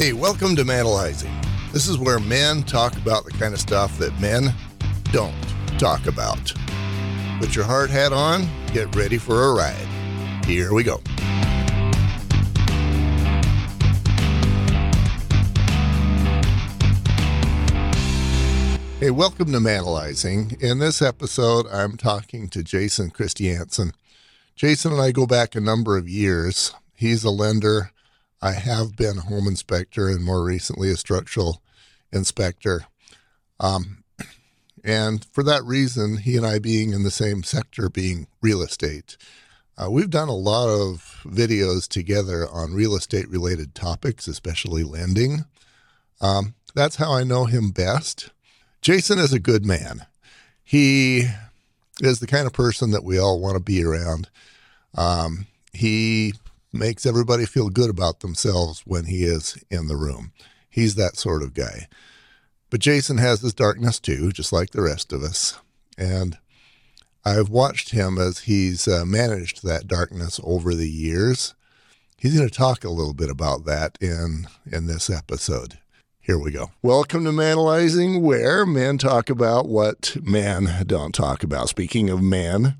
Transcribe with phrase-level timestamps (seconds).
[0.00, 1.30] Hey, welcome to Manalizing.
[1.74, 4.54] This is where men talk about the kind of stuff that men
[5.12, 5.34] don't
[5.78, 6.54] talk about.
[7.38, 10.46] Put your hard hat on, get ready for a ride.
[10.46, 11.02] Here we go.
[19.00, 20.58] Hey, welcome to Manalizing.
[20.62, 23.92] In this episode, I'm talking to Jason Christiansen.
[24.56, 26.72] Jason and I go back a number of years.
[26.94, 27.90] He's a lender.
[28.42, 31.62] I have been a home inspector and more recently a structural
[32.12, 32.86] inspector.
[33.58, 34.04] Um,
[34.82, 39.16] and for that reason, he and I being in the same sector, being real estate,
[39.76, 45.44] uh, we've done a lot of videos together on real estate related topics, especially lending.
[46.20, 48.30] Um, that's how I know him best.
[48.82, 50.06] Jason is a good man.
[50.64, 51.28] He
[52.00, 54.28] is the kind of person that we all want to be around.
[54.94, 56.34] Um, he
[56.72, 60.32] makes everybody feel good about themselves when he is in the room.
[60.68, 61.88] He's that sort of guy.
[62.70, 65.58] But Jason has his darkness too, just like the rest of us.
[65.98, 66.38] And
[67.24, 71.54] I've watched him as he's uh, managed that darkness over the years.
[72.16, 75.78] He's going to talk a little bit about that in in this episode.
[76.20, 76.70] Here we go.
[76.80, 81.70] Welcome to Manalizing, where men talk about what men don't talk about.
[81.70, 82.76] Speaking of man,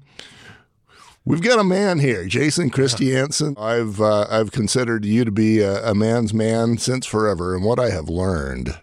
[1.31, 3.55] we've got a man here, Jason Christiansen.
[3.57, 7.79] I've uh, I've considered you to be a, a man's man since forever, and what
[7.79, 8.79] I have learned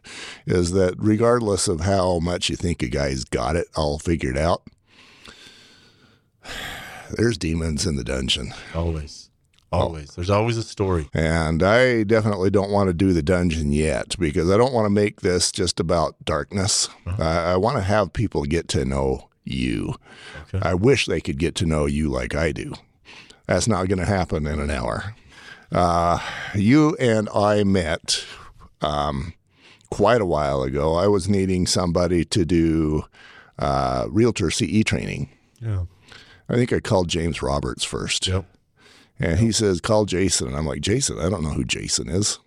[0.45, 4.64] is that regardless of how much you think a guy's got it all figured out,
[7.12, 8.54] there's demons in the dungeon.
[8.73, 9.30] Always.
[9.70, 10.11] Always.
[10.16, 11.09] There's always a story.
[11.14, 14.89] And I definitely don't want to do the dungeon yet because I don't want to
[14.89, 16.88] make this just about darkness.
[17.06, 19.95] Uh, I want to have people get to know you.
[20.53, 20.59] Okay.
[20.67, 22.73] I wish they could get to know you like I do.
[23.48, 25.16] That's not going to happen in an hour.
[25.72, 26.20] Uh,
[26.56, 28.26] you and I met
[28.82, 29.33] um,
[29.89, 30.95] quite a while ago.
[30.95, 33.05] I was needing somebody to do
[33.60, 35.30] uh, realtor CE training.
[35.61, 35.83] Yeah.
[36.50, 38.27] I think I called James Roberts first.
[38.27, 38.45] Yep.
[39.20, 40.48] And he says, call Jason.
[40.48, 42.39] And I'm like, Jason, I don't know who Jason is.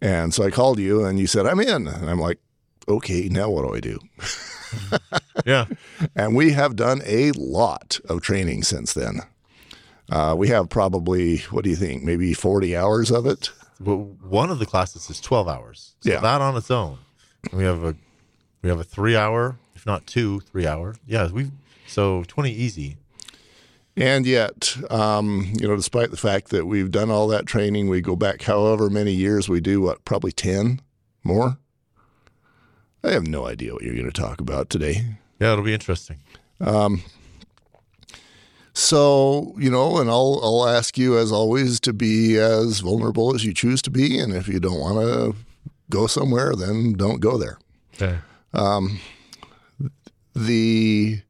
[0.00, 1.86] And so I called you and you said, I'm in.
[1.86, 2.38] And I'm like,
[2.88, 3.98] okay, now what do I do?
[5.46, 5.66] Yeah.
[6.14, 9.20] And we have done a lot of training since then.
[10.10, 13.50] Uh, we have probably, what do you think, maybe 40 hours of it?
[13.80, 15.94] well, one of the classes is 12 hours.
[16.00, 16.20] So Yeah.
[16.20, 16.98] that on its own.
[17.52, 17.96] We have a
[18.62, 20.94] we have a 3 hour, if not 2, 3 hour.
[21.06, 21.50] Yeah, we
[21.86, 22.96] so 20 easy.
[23.96, 28.00] And yet, um, you know, despite the fact that we've done all that training, we
[28.02, 30.80] go back however many years we do, what, probably 10
[31.24, 31.58] more?
[33.02, 35.04] I have no idea what you're going to talk about today.
[35.40, 36.18] Yeah, it'll be interesting.
[38.72, 43.44] So, you know, and I'll I'll ask you as always to be as vulnerable as
[43.44, 45.36] you choose to be, and if you don't want to
[45.90, 47.58] go somewhere, then don't go there.
[47.94, 48.18] Okay.
[50.34, 51.22] The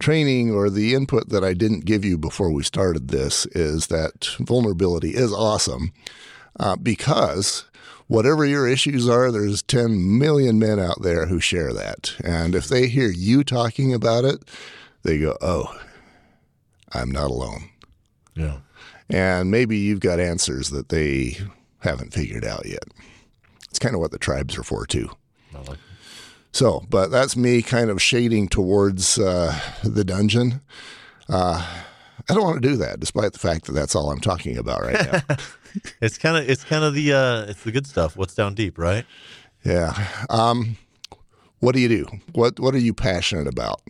[0.00, 4.28] training or the input that I didn't give you before we started this is that
[4.40, 5.92] vulnerability is awesome
[6.58, 7.64] uh, because
[8.12, 12.14] whatever your issues are, there's 10 million men out there who share that.
[12.22, 14.44] And if they hear you talking about it,
[15.02, 15.74] they go, oh,
[16.92, 17.70] I'm not alone.
[18.34, 18.58] Yeah.
[19.08, 21.38] And maybe you've got answers that they
[21.78, 22.84] haven't figured out yet.
[23.70, 25.10] It's kind of what the tribes are for, too.
[25.54, 25.78] Like
[26.52, 30.60] So, but that's me kind of shading towards uh, the dungeon.
[31.30, 31.66] Uh,
[32.28, 34.82] I don't want to do that, despite the fact that that's all I'm talking about
[34.82, 35.36] right now.
[36.00, 38.16] It's kind of it's kind of the uh it's the good stuff.
[38.16, 39.04] What's down deep, right?
[39.64, 40.08] yeah.
[40.28, 40.76] Um,
[41.60, 42.06] what do you do?
[42.32, 43.80] What What are you passionate about?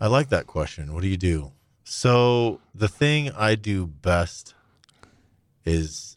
[0.00, 0.94] I like that question.
[0.94, 1.52] What do you do?
[1.84, 4.54] So the thing I do best
[5.64, 6.16] is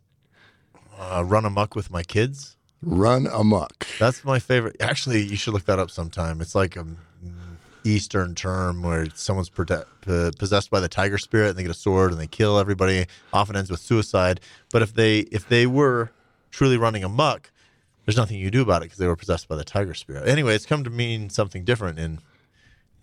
[0.97, 2.55] uh, run amok with my kids.
[2.81, 3.85] Run amok.
[3.99, 4.77] That's my favorite.
[4.79, 6.39] Actually, you should look that up sometime.
[6.39, 6.95] It's like a mm,
[7.85, 9.86] Eastern term where someone's prote-
[10.38, 13.06] possessed by the tiger spirit and they get a sword and they kill everybody.
[13.31, 14.42] Often ends with suicide.
[14.71, 16.12] But if they if they were
[16.51, 17.51] truly running amok,
[18.06, 20.27] there's nothing you do about it because they were possessed by the tiger spirit.
[20.27, 22.19] Anyway, it's come to mean something different in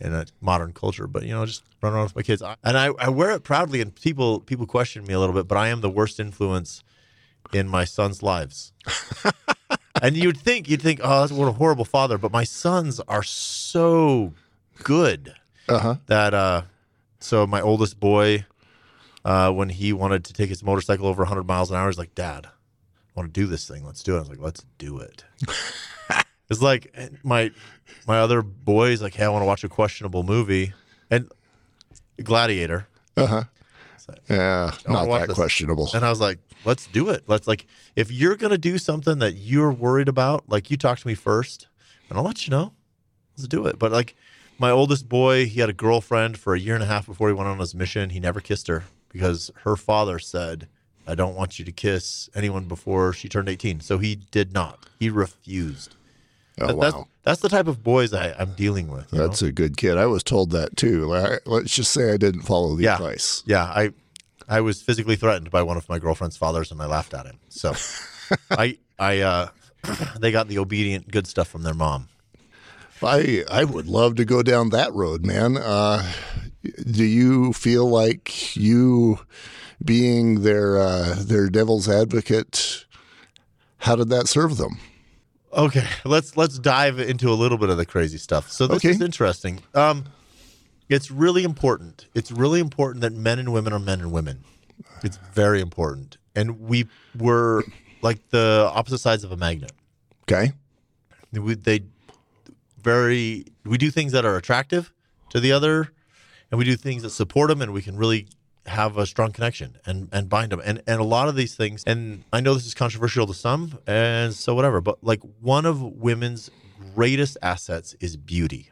[0.00, 1.06] in a modern culture.
[1.06, 3.80] But you know, just run around with my kids, and I, I wear it proudly.
[3.80, 6.82] And people people question me a little bit, but I am the worst influence
[7.52, 8.72] in my sons' lives.
[10.02, 12.18] and you'd think you'd think, oh, what a horrible father.
[12.18, 14.32] But my sons are so
[14.82, 15.34] good
[15.68, 15.94] Uh huh.
[16.06, 16.62] that uh,
[17.20, 18.44] so my oldest boy,
[19.24, 22.14] uh, when he wanted to take his motorcycle over 100 miles an hour, he's like,
[22.14, 22.50] Dad, I
[23.14, 23.84] want to do this thing.
[23.84, 24.16] Let's do it.
[24.16, 25.24] I was like, let's do it.
[26.50, 26.92] it's like
[27.22, 27.50] my
[28.06, 30.72] my other boy's like, hey, I want to watch a questionable movie,
[31.10, 31.30] and
[32.22, 32.88] Gladiator.
[33.16, 33.44] Uh huh.
[34.28, 35.36] Yeah, not that this.
[35.36, 35.88] questionable.
[35.94, 37.24] And I was like, let's do it.
[37.28, 41.06] Let's like, if you're gonna do something that you're worried about, like you talk to
[41.06, 41.68] me first,
[42.08, 42.72] and I'll let you know.
[43.36, 43.78] Let's do it.
[43.78, 44.16] But like,
[44.62, 47.34] my oldest boy, he had a girlfriend for a year and a half before he
[47.34, 48.10] went on his mission.
[48.10, 50.68] He never kissed her because her father said,
[51.06, 54.86] "I don't want you to kiss anyone before she turned 18." So he did not.
[54.98, 55.96] He refused.
[56.60, 57.08] Oh, That- that's, wow.
[57.24, 59.12] that's the type of boys I, I'm dealing with.
[59.12, 59.26] you know?
[59.26, 59.96] That's a good kid.
[59.98, 61.06] I was told that too.
[61.06, 62.94] Like, Let's just say I didn't follow the Yeah.
[62.96, 63.42] advice.
[63.46, 63.92] Yeah, I
[64.48, 67.38] I was physically threatened by one of my girlfriend's fathers and I laughed at him.
[67.48, 67.72] So
[68.50, 69.48] I I uh
[70.20, 72.08] they got the obedient good stuff from their mom.
[73.04, 75.56] I I would love to go down that road, man.
[75.56, 76.10] Uh,
[76.90, 79.18] do you feel like you
[79.84, 82.86] being their uh, their devil's advocate?
[83.78, 84.78] How did that serve them?
[85.52, 88.50] Okay, let's let's dive into a little bit of the crazy stuff.
[88.50, 88.90] So this Okay.
[88.90, 89.60] is interesting.
[89.74, 90.04] Um
[90.88, 92.06] it's really important.
[92.14, 94.44] It's really important that men and women are men and women.
[95.02, 96.18] It's very important.
[96.34, 96.86] And we
[97.18, 97.64] were
[98.02, 99.72] like the opposite sides of a magnet.
[100.24, 100.52] Okay.
[101.32, 101.80] we, they
[102.82, 104.92] very we do things that are attractive
[105.30, 105.92] to the other
[106.50, 108.26] and we do things that support them and we can really
[108.66, 111.82] have a strong connection and and bind them and and a lot of these things
[111.86, 115.82] and i know this is controversial to some and so whatever but like one of
[115.82, 116.50] women's
[116.94, 118.70] greatest assets is beauty.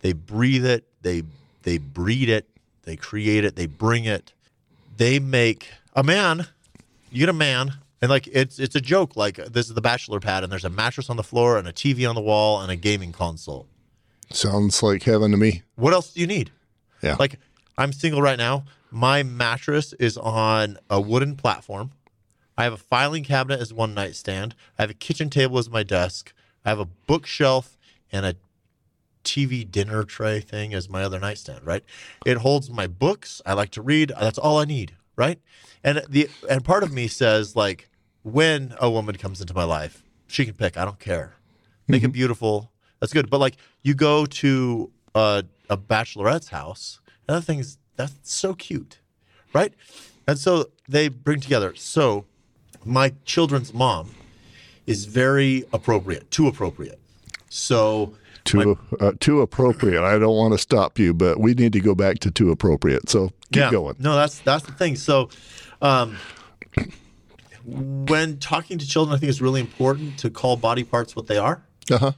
[0.00, 1.22] They breathe it they
[1.62, 2.48] they breed it
[2.82, 4.32] they create it they bring it.
[4.96, 6.46] They make a man
[7.10, 10.20] you get a man and like it's it's a joke like this is the bachelor
[10.20, 12.70] pad and there's a mattress on the floor and a tv on the wall and
[12.70, 13.66] a gaming console
[14.32, 15.62] Sounds like heaven to me.
[15.76, 16.50] what else do you need
[17.02, 17.16] Yeah.
[17.18, 17.38] like
[17.78, 21.92] i'm single right now my mattress is on a wooden platform
[22.58, 25.82] i have a filing cabinet as one nightstand i have a kitchen table as my
[25.82, 26.32] desk
[26.64, 27.78] i have a bookshelf
[28.12, 28.34] and a
[29.24, 31.82] TV dinner tray thing as my other nightstand, right?
[32.24, 33.42] It holds my books.
[33.44, 34.12] I like to read.
[34.20, 35.40] That's all I need, right?
[35.82, 37.88] And the and part of me says like
[38.22, 40.76] when a woman comes into my life, she can pick.
[40.76, 41.34] I don't care.
[41.88, 42.12] Make it mm-hmm.
[42.12, 42.72] beautiful.
[43.00, 43.30] That's good.
[43.30, 48.98] But like you go to a, a bachelorette's house, and that thing's that's so cute,
[49.52, 49.72] right?
[50.26, 51.74] And so they bring together.
[51.76, 52.26] So
[52.84, 54.10] my children's mom
[54.86, 56.98] is very appropriate, too appropriate.
[57.48, 58.14] So
[58.46, 60.02] Too uh, too appropriate.
[60.02, 63.10] I don't want to stop you, but we need to go back to too appropriate.
[63.10, 63.96] So keep going.
[63.98, 64.96] No, that's that's the thing.
[64.96, 65.28] So,
[65.82, 66.16] um,
[67.64, 71.36] when talking to children, I think it's really important to call body parts what they
[71.36, 71.62] are.
[71.90, 72.12] Uh huh.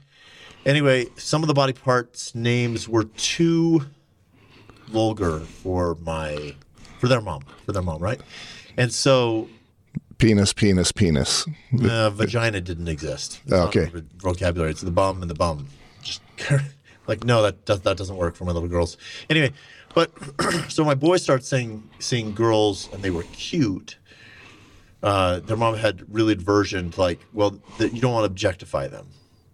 [0.65, 3.85] Anyway, some of the body parts names were too
[4.87, 6.55] vulgar for my
[6.99, 8.19] for their mom for their mom, right?
[8.77, 9.47] And so
[10.19, 11.45] Penis, penis, penis.
[11.81, 13.39] uh, vagina didn't exist.
[13.45, 13.89] It's Okay.
[14.17, 14.71] vocabulary.
[14.71, 15.67] It's the bum and the bum.
[17.09, 18.95] Like no, that that doesn't work for my little girls.
[19.31, 19.51] Anyway,
[19.95, 20.11] but
[20.69, 23.97] so my boys started seeing seeing girls and they were cute.
[25.01, 28.87] Uh, their mom had really aversion to like, well, that you don't want to objectify
[28.87, 29.07] them.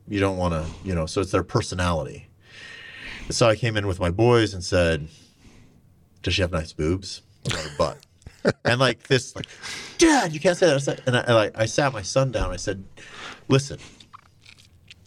[0.07, 1.05] You don't want to, you know.
[1.05, 2.27] So it's their personality.
[3.27, 5.07] And so I came in with my boys and said,
[6.23, 7.21] "Does she have nice boobs?
[7.43, 7.77] What about her
[8.43, 9.47] butt?" and like this, like,
[9.97, 10.89] Dad, you can't say that.
[10.89, 12.51] I And I, I I sat my son down.
[12.51, 12.83] I said,
[13.47, 13.79] "Listen,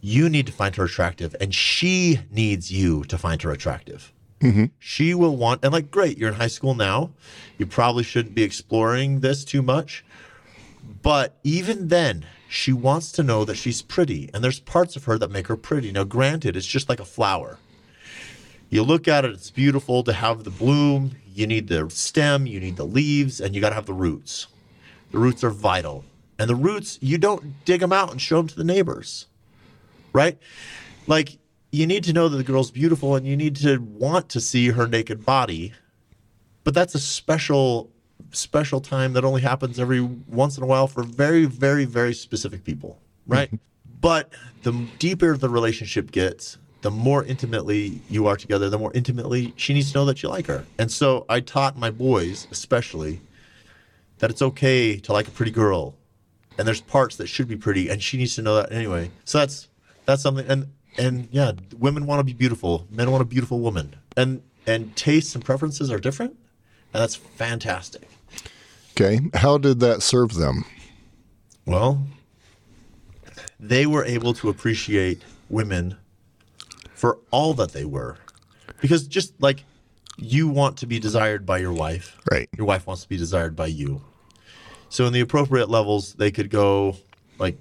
[0.00, 4.12] you need to find her attractive, and she needs you to find her attractive.
[4.41, 4.67] Mm-hmm.
[4.79, 7.11] She will want, and like, great, you're in high school now.
[7.59, 10.05] You probably shouldn't be exploring this too much,
[11.02, 15.19] but even then." She wants to know that she's pretty, and there's parts of her
[15.19, 15.93] that make her pretty.
[15.93, 17.59] Now, granted, it's just like a flower
[18.71, 21.12] you look at it, it's beautiful to have the bloom.
[21.35, 24.49] You need the stem, you need the leaves, and you got to have the roots.
[25.11, 26.05] The roots are vital.
[26.38, 29.26] And the roots, you don't dig them out and show them to the neighbors,
[30.19, 30.37] right?
[31.07, 31.39] Like,
[31.71, 34.71] you need to know that the girl's beautiful and you need to want to see
[34.71, 35.73] her naked body.
[36.65, 37.91] But that's a special,
[38.33, 42.65] special time that only happens every once in a while for very, very, very specific
[42.65, 43.51] people, right?
[44.01, 44.33] But
[44.63, 49.75] the deeper the relationship gets, the more intimately you are together, the more intimately she
[49.75, 50.65] needs to know that you like her.
[50.79, 53.21] And so I taught my boys, especially,
[54.19, 55.97] that it's okay to like a pretty girl.
[56.57, 59.11] And there's parts that should be pretty, and she needs to know that anyway.
[59.25, 59.69] So that's
[60.09, 62.87] that's something and and yeah, women want to be beautiful.
[62.91, 63.95] Men want a beautiful woman.
[64.17, 66.33] And and tastes and preferences are different.
[66.95, 68.09] And that's fantastic.
[68.93, 69.21] Okay.
[69.35, 70.65] How did that serve them?
[71.67, 72.03] Well,
[73.61, 75.97] they were able to appreciate women
[76.95, 78.17] for all that they were.
[78.81, 79.65] Because just like
[80.17, 82.49] you want to be desired by your wife, Right.
[82.57, 84.00] your wife wants to be desired by you.
[84.88, 86.97] So, in the appropriate levels, they could go
[87.38, 87.59] like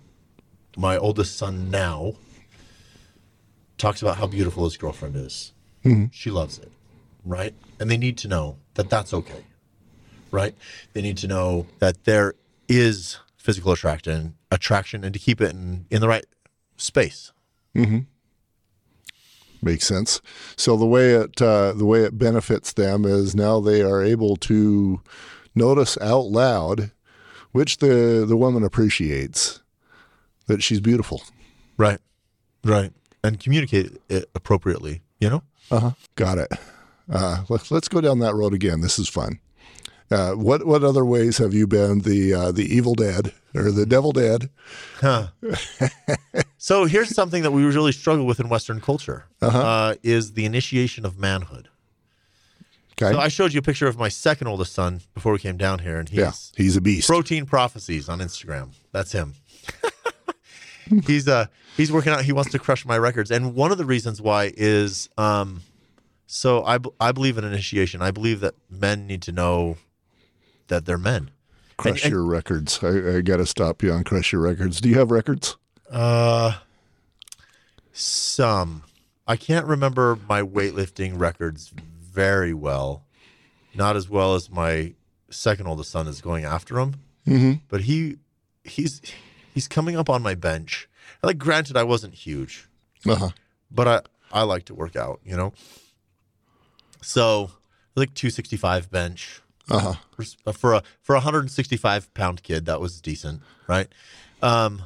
[0.78, 2.14] my oldest son now
[3.78, 5.54] talks about how beautiful his girlfriend is.
[6.12, 6.70] She loves it,
[7.24, 7.54] right?
[7.80, 9.46] And they need to know that that's okay.
[10.32, 10.54] right?
[10.94, 12.34] They need to know that there
[12.68, 16.26] is physical attraction, attraction, and to keep it in, in the right
[16.76, 17.32] space.
[19.62, 20.22] Makes sense.
[20.56, 24.36] So the way it uh, the way it benefits them is now they are able
[24.38, 25.02] to
[25.56, 26.92] notice out loud,
[27.54, 29.62] which the the woman appreciates,
[30.48, 31.24] that she's beautiful.
[31.78, 32.00] Right.
[32.64, 32.92] Right.
[33.24, 35.44] And communicate it appropriately, you know?
[35.72, 35.92] Uh huh.
[36.16, 36.52] Got it.
[37.12, 38.82] Uh, let's let's go down that road again.
[38.82, 39.40] This is fun.
[40.10, 43.86] Uh, what what other ways have you been the uh, the evil dad or the
[43.86, 44.50] devil dad?
[45.02, 45.28] Huh.
[46.58, 49.58] so here's something that we really struggle with in Western culture Uh-huh.
[49.60, 51.68] uh, is the initiation of manhood.
[53.00, 53.12] Okay.
[53.14, 55.80] So I showed you a picture of my second oldest son before we came down
[55.80, 57.08] here, and he's yeah, he's a beast.
[57.08, 58.70] Protein Prophecies on Instagram.
[58.92, 59.34] That's him.
[61.06, 62.24] He's uh he's working out.
[62.24, 65.62] He wants to crush my records, and one of the reasons why is um,
[66.26, 68.02] so I I believe in initiation.
[68.02, 69.78] I believe that men need to know
[70.68, 71.32] that they're men.
[71.78, 72.84] Crush and- your records.
[72.84, 74.82] I, I got to stop you on crush your records.
[74.82, 75.58] Do you have records?
[75.92, 76.54] Uh,
[77.94, 78.84] some.
[79.28, 83.04] I can't remember my weightlifting records very well.
[83.76, 84.94] Not as well as my
[85.30, 86.96] second oldest son is going after him.
[87.28, 87.54] Mm-hmm.
[87.68, 88.18] But he,
[88.64, 89.02] he's
[89.58, 90.88] he's coming up on my bench.
[91.24, 92.68] Like, granted, I wasn't huge,
[93.08, 93.30] Uh huh.
[93.72, 95.20] but I I like to work out.
[95.26, 95.52] You know.
[97.02, 97.52] So
[97.96, 99.94] like 265 bench Uh huh.
[100.44, 103.88] for, for a for a 165 pound kid that was decent right
[104.44, 104.84] um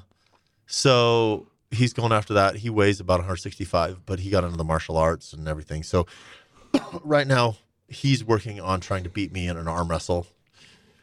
[0.66, 4.96] so he's going after that he weighs about 165 but he got into the martial
[4.98, 6.06] arts and everything so
[7.04, 7.58] right now
[7.90, 10.26] he's working on trying to beat me in an arm wrestle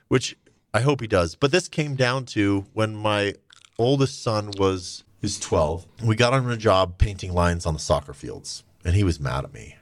[0.08, 0.34] which
[0.72, 3.34] i hope he does but this came down to when my
[3.78, 8.12] oldest son was is 12 we got him a job painting lines on the soccer
[8.12, 9.74] fields and he was mad at me.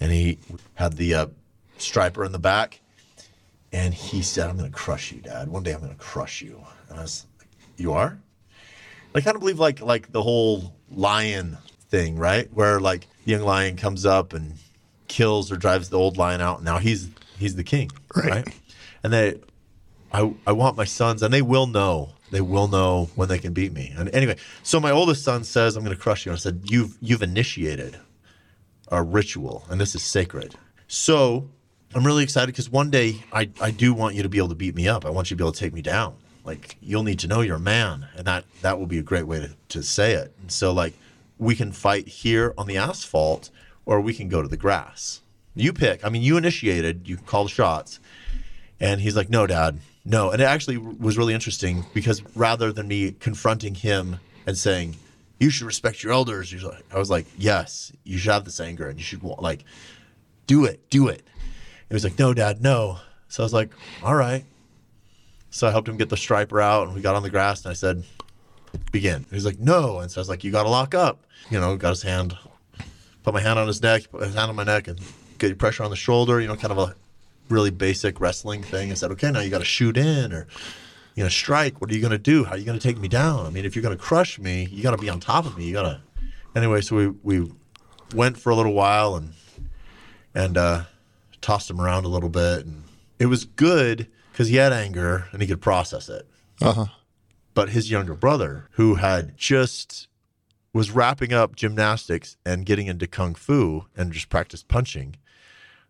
[0.00, 0.38] And he
[0.74, 1.26] had the uh,
[1.78, 2.80] striper in the back
[3.72, 5.48] and he said i'm going to crush you dad.
[5.48, 6.60] One day i'm going to crush you.
[6.88, 8.18] And i was like you are?
[9.14, 12.52] I kind of believe like like the whole lion thing right?
[12.52, 14.54] Where like the young lion comes up and
[15.08, 18.46] kills or drives the old lion out and now he's he's the king Right.
[19.02, 19.40] and they
[20.12, 23.52] I, I want my sons and they will know they will know when they can
[23.52, 23.92] beat me.
[23.96, 26.32] And anyway so my oldest son says i'm going to crush you.
[26.32, 27.98] And i said you've you've initiated
[28.90, 30.54] a ritual and this is sacred.
[30.88, 31.48] So
[31.94, 34.54] i'm really excited because one day I, I do want you to be able to
[34.54, 35.04] beat me up.
[35.04, 36.16] I want you to be able to take me down.
[36.44, 39.26] Like you'll need to know you're a man and that that will be a great
[39.26, 40.32] way to, to say it.
[40.40, 40.94] And so like
[41.38, 43.50] we can fight here on the asphalt
[43.84, 45.20] or we can go to the grass.
[45.54, 46.04] You pick.
[46.04, 47.98] I mean you initiated you call the shots.
[48.78, 50.30] And he's like, no, dad, no.
[50.30, 54.96] And it actually was really interesting because rather than me confronting him and saying,
[55.38, 56.54] you should respect your elders,
[56.92, 59.64] I was like, yes, you should have this anger and you should like,
[60.46, 61.22] do it, do it.
[61.88, 62.98] He was like, no, dad, no.
[63.28, 63.70] So I was like,
[64.02, 64.44] all right.
[65.50, 67.70] So I helped him get the striper out and we got on the grass and
[67.70, 68.04] I said,
[68.92, 69.26] begin.
[69.30, 69.98] He's like, no.
[69.98, 71.24] And so I was like, you got to lock up.
[71.50, 72.36] You know, got his hand,
[73.22, 74.98] put my hand on his neck, put his hand on my neck and
[75.38, 76.94] get pressure on the shoulder, you know, kind of a
[77.48, 78.90] really basic wrestling thing.
[78.90, 80.46] I said, okay, now you got to shoot in or,
[81.14, 81.80] you know, strike.
[81.80, 82.44] What are you going to do?
[82.44, 83.46] How are you going to take me down?
[83.46, 85.56] I mean, if you're going to crush me, you got to be on top of
[85.56, 85.64] me.
[85.64, 86.00] You got to.
[86.54, 87.52] Anyway, so we we
[88.14, 89.32] went for a little while and
[90.34, 90.84] and uh,
[91.40, 92.84] tossed him around a little bit, and
[93.18, 96.26] it was good because he had anger and he could process it.
[96.60, 96.86] Uh huh.
[97.54, 100.08] But his younger brother, who had just
[100.72, 105.16] was wrapping up gymnastics and getting into kung fu and just practiced punching,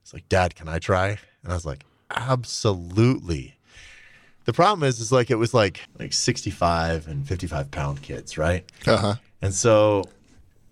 [0.01, 1.19] it's like, Dad, can I try?
[1.47, 3.55] And I was like, Absolutely.
[4.47, 8.03] The problem is, is like it was like like sixty five and fifty five pound
[8.03, 8.65] kids, right?
[8.87, 9.15] Uh huh.
[9.43, 10.05] And so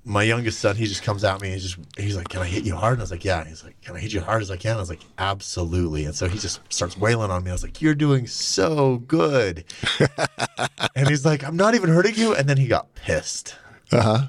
[0.04, 1.50] my youngest son, he just comes at me.
[1.50, 3.64] He's just, he's like, "Can I hit you hard?" And I was like, "Yeah." He's
[3.64, 6.14] like, "Can I hit you as hard as I can?" I was like, "Absolutely." And
[6.14, 7.50] so he just starts wailing on me.
[7.50, 9.64] I was like, "You're doing so good."
[10.96, 13.56] and he's like, "I'm not even hurting you." And then he got pissed,
[13.92, 14.26] Uh huh.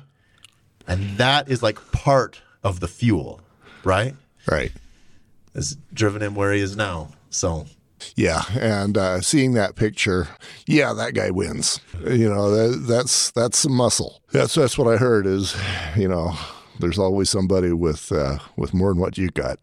[0.87, 3.41] and that is like part of the fuel,
[3.83, 4.15] right?
[4.49, 4.71] Right.
[5.55, 7.09] Has driven him where he is now.
[7.29, 7.65] So
[8.15, 10.27] Yeah, and uh, seeing that picture,
[10.67, 11.79] yeah, that guy wins.
[12.03, 14.21] You know, that, that's that's some muscle.
[14.31, 15.25] That's that's what I heard.
[15.25, 15.55] Is
[15.95, 16.33] you know,
[16.79, 19.59] there's always somebody with uh, with more than what you got.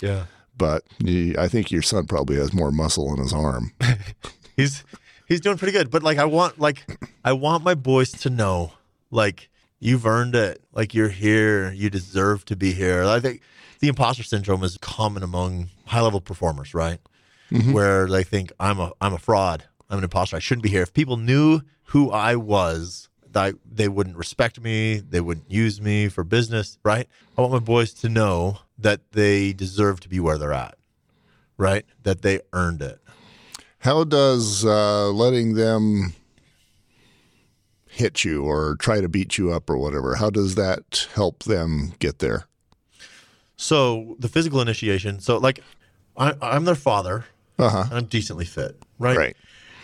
[0.00, 3.72] yeah, But you, I think your son probably has more muscle in his arm.
[4.56, 4.84] he's
[5.26, 5.90] he's doing pretty good.
[5.90, 6.86] But like I want like
[7.24, 8.72] I want my boys to know
[9.10, 9.48] like
[9.82, 10.62] you've earned it.
[10.72, 11.72] Like you're here.
[11.72, 13.04] You deserve to be here.
[13.04, 13.42] I think
[13.80, 17.00] the imposter syndrome is common among high level performers, right?
[17.72, 19.64] Where they think I'm a I'm a fraud.
[19.90, 20.36] I'm an imposter.
[20.36, 20.82] I shouldn't be here.
[20.82, 24.98] If people knew who I was, that they wouldn't respect me.
[24.98, 27.06] They wouldn't use me for business, right?
[27.36, 30.76] I want my boys to know that they deserve to be where they're at
[31.62, 31.84] right?
[32.02, 32.98] That they earned it.
[33.78, 36.14] How does uh, letting them
[37.92, 41.92] hit you or try to beat you up or whatever, how does that help them
[41.98, 42.46] get there?
[43.56, 45.20] So the physical initiation.
[45.20, 45.60] So like,
[46.16, 47.26] I, I'm their father.
[47.58, 47.84] Uh-huh.
[47.84, 49.16] And I'm decently fit, right?
[49.16, 49.36] Right.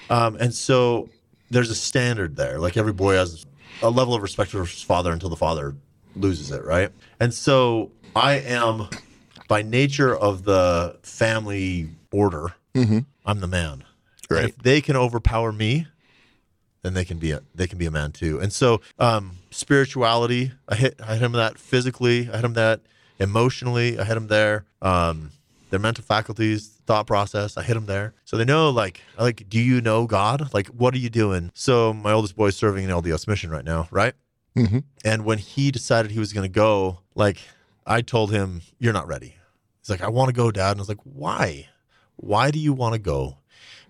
[0.08, 1.10] Um, and so
[1.50, 2.58] there's a standard there.
[2.58, 3.44] Like every boy has
[3.82, 5.76] a level of respect for his father until the father
[6.16, 6.90] loses it, right?
[7.20, 8.88] And so I am,
[9.48, 12.54] by nature of the family order,
[13.26, 13.84] I'm the man.
[14.30, 15.86] And if they can overpower me,
[16.82, 18.38] then they can be a they can be a man too.
[18.40, 22.80] And so um, spirituality, I hit I hit him that physically, I hit him that
[23.18, 24.64] emotionally, I hit him there.
[24.82, 25.30] Um,
[25.70, 28.14] their mental faculties, thought process, I hit them there.
[28.24, 30.52] So they know like like do you know God?
[30.54, 31.50] Like what are you doing?
[31.54, 34.14] So my oldest boy is serving an LDS mission right now, right?
[34.56, 34.84] Mhm.
[35.04, 37.38] And when he decided he was going to go, like
[37.86, 39.34] I told him, "You're not ready."
[39.80, 41.68] He's like, "I want to go, Dad." And I was like, "Why?
[42.16, 43.38] Why do you want to go?"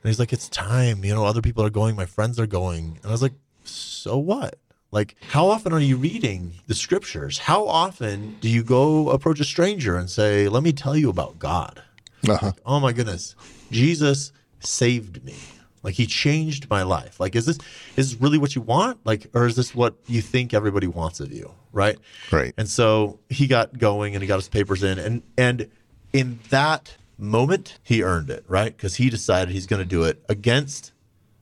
[0.02, 1.04] And he's like, "It's time.
[1.04, 1.96] You know, other people are going.
[1.96, 4.58] My friends are going." And I was like, "So what?"
[4.90, 7.38] Like, how often are you reading the scriptures?
[7.38, 11.38] How often do you go approach a stranger and say, "Let me tell you about
[11.38, 11.82] God"?
[12.28, 12.50] Uh-huh.
[12.66, 13.36] oh my goodness
[13.70, 15.36] jesus saved me
[15.84, 17.58] like he changed my life like is this
[17.96, 21.20] is this really what you want like or is this what you think everybody wants
[21.20, 21.96] of you right
[22.32, 22.52] Right.
[22.58, 25.70] and so he got going and he got his papers in and and
[26.12, 30.22] in that moment he earned it right because he decided he's going to do it
[30.28, 30.92] against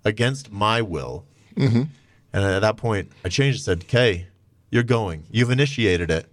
[0.04, 1.83] against my will mm-hmm.
[2.33, 4.26] and at that point i changed and said okay
[4.71, 6.26] you're going you've initiated it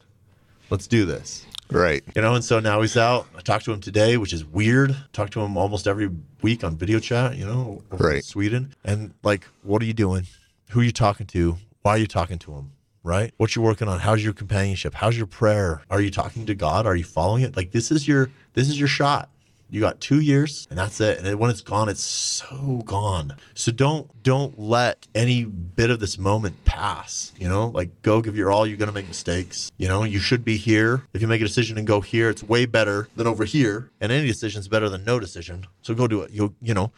[0.70, 2.04] let's do this Right.
[2.16, 3.28] you know, and so now he's out.
[3.36, 4.96] I talked to him today, which is weird.
[5.12, 6.10] Talk to him almost every
[6.42, 8.24] week on video chat, you know, Right.
[8.24, 8.76] Sweden.
[8.84, 10.28] And like, what are you doing?
[10.70, 11.58] Who are you talking to?
[11.82, 12.72] Why are you talking to him?
[13.04, 13.34] Right?
[13.38, 14.00] What you're working on?
[14.00, 14.94] How's your companionship?
[14.94, 15.82] How's your prayer?
[15.90, 16.86] Are you talking to God?
[16.86, 17.58] Are you following it?
[17.58, 19.30] Like this is your this is your shot.
[19.74, 21.17] You got two years, and that's it.
[21.17, 23.36] And then when it's gone, it's so gone.
[23.56, 27.32] So don't don't let any bit of this moment pass.
[27.39, 28.67] You know, like go give your all.
[28.67, 29.71] You're gonna make mistakes.
[29.78, 31.08] You know, you should be here.
[31.15, 33.89] If you make a decision and go here, it's way better than over here.
[34.00, 35.65] And any decision's better than no decision.
[35.82, 36.30] So go do it.
[36.30, 36.91] You you know,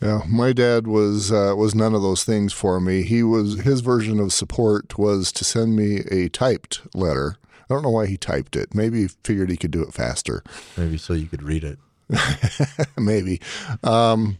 [0.00, 3.02] Yeah, my dad was uh, was none of those things for me.
[3.02, 7.36] He was his version of support was to send me a typed letter.
[7.68, 8.74] I don't know why he typed it.
[8.74, 10.42] Maybe he figured he could do it faster.
[10.78, 11.78] maybe so you could read it.
[12.98, 13.40] Maybe.
[13.82, 14.38] Um,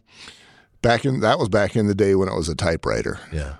[0.83, 3.57] back in that was back in the day when it was a typewriter, Yeah.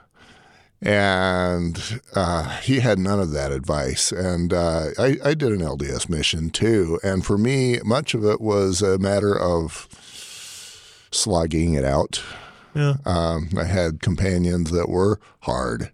[0.83, 4.13] and uh, he had none of that advice.
[4.13, 8.41] And uh, I, I did an LDS mission too, and for me, much of it
[8.41, 9.89] was a matter of
[11.11, 12.23] slogging it out.
[12.75, 12.95] Yeah.
[13.05, 15.91] Um, I had companions that were hard,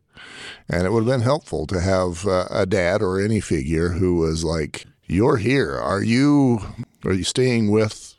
[0.68, 4.16] and it would have been helpful to have uh, a dad or any figure who
[4.16, 5.74] was like, "You're here.
[5.74, 6.60] Are you?
[7.04, 8.14] Are you staying with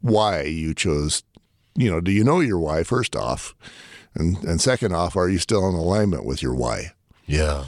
[0.00, 1.22] why you chose?
[1.74, 2.82] You know, do you know your why?
[2.84, 3.54] First off,
[4.14, 6.92] and and second off, are you still in alignment with your why?
[7.26, 7.66] Yeah.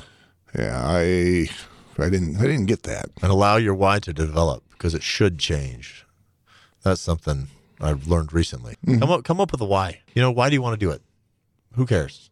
[0.59, 1.49] Yeah, I,
[1.99, 3.07] I didn't, I didn't get that.
[3.23, 6.05] and allow your why to develop because it should change.
[6.83, 7.49] That's something
[7.81, 8.77] I've learned recently.
[8.87, 8.99] Mm-hmm.
[8.99, 10.01] Come up, come up with a why.
[10.15, 11.01] You know, why do you want to do it?
[11.75, 12.29] Who cares?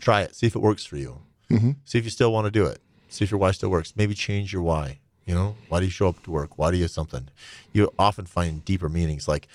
[0.00, 0.34] Try it.
[0.34, 1.20] See if it works for you.
[1.50, 1.72] Mm-hmm.
[1.84, 2.80] See if you still want to do it.
[3.10, 3.92] See if your why still works.
[3.96, 5.00] Maybe change your why.
[5.28, 6.56] You know, why do you show up to work?
[6.56, 7.28] Why do you have something?
[7.74, 9.28] You often find deeper meanings.
[9.28, 9.46] Like,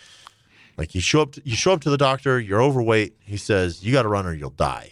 [0.77, 2.39] like you show up, to, you show up to the doctor.
[2.39, 3.15] You're overweight.
[3.21, 4.91] He says you got to run or you'll die.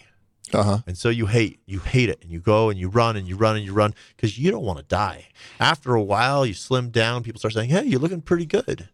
[0.52, 0.78] Uh huh.
[0.88, 3.36] And so you hate, you hate it, and you go and you run and you
[3.36, 5.28] run and you run because you don't want to die.
[5.60, 7.22] After a while, you slim down.
[7.22, 8.88] People start saying, "Hey, you're looking pretty good."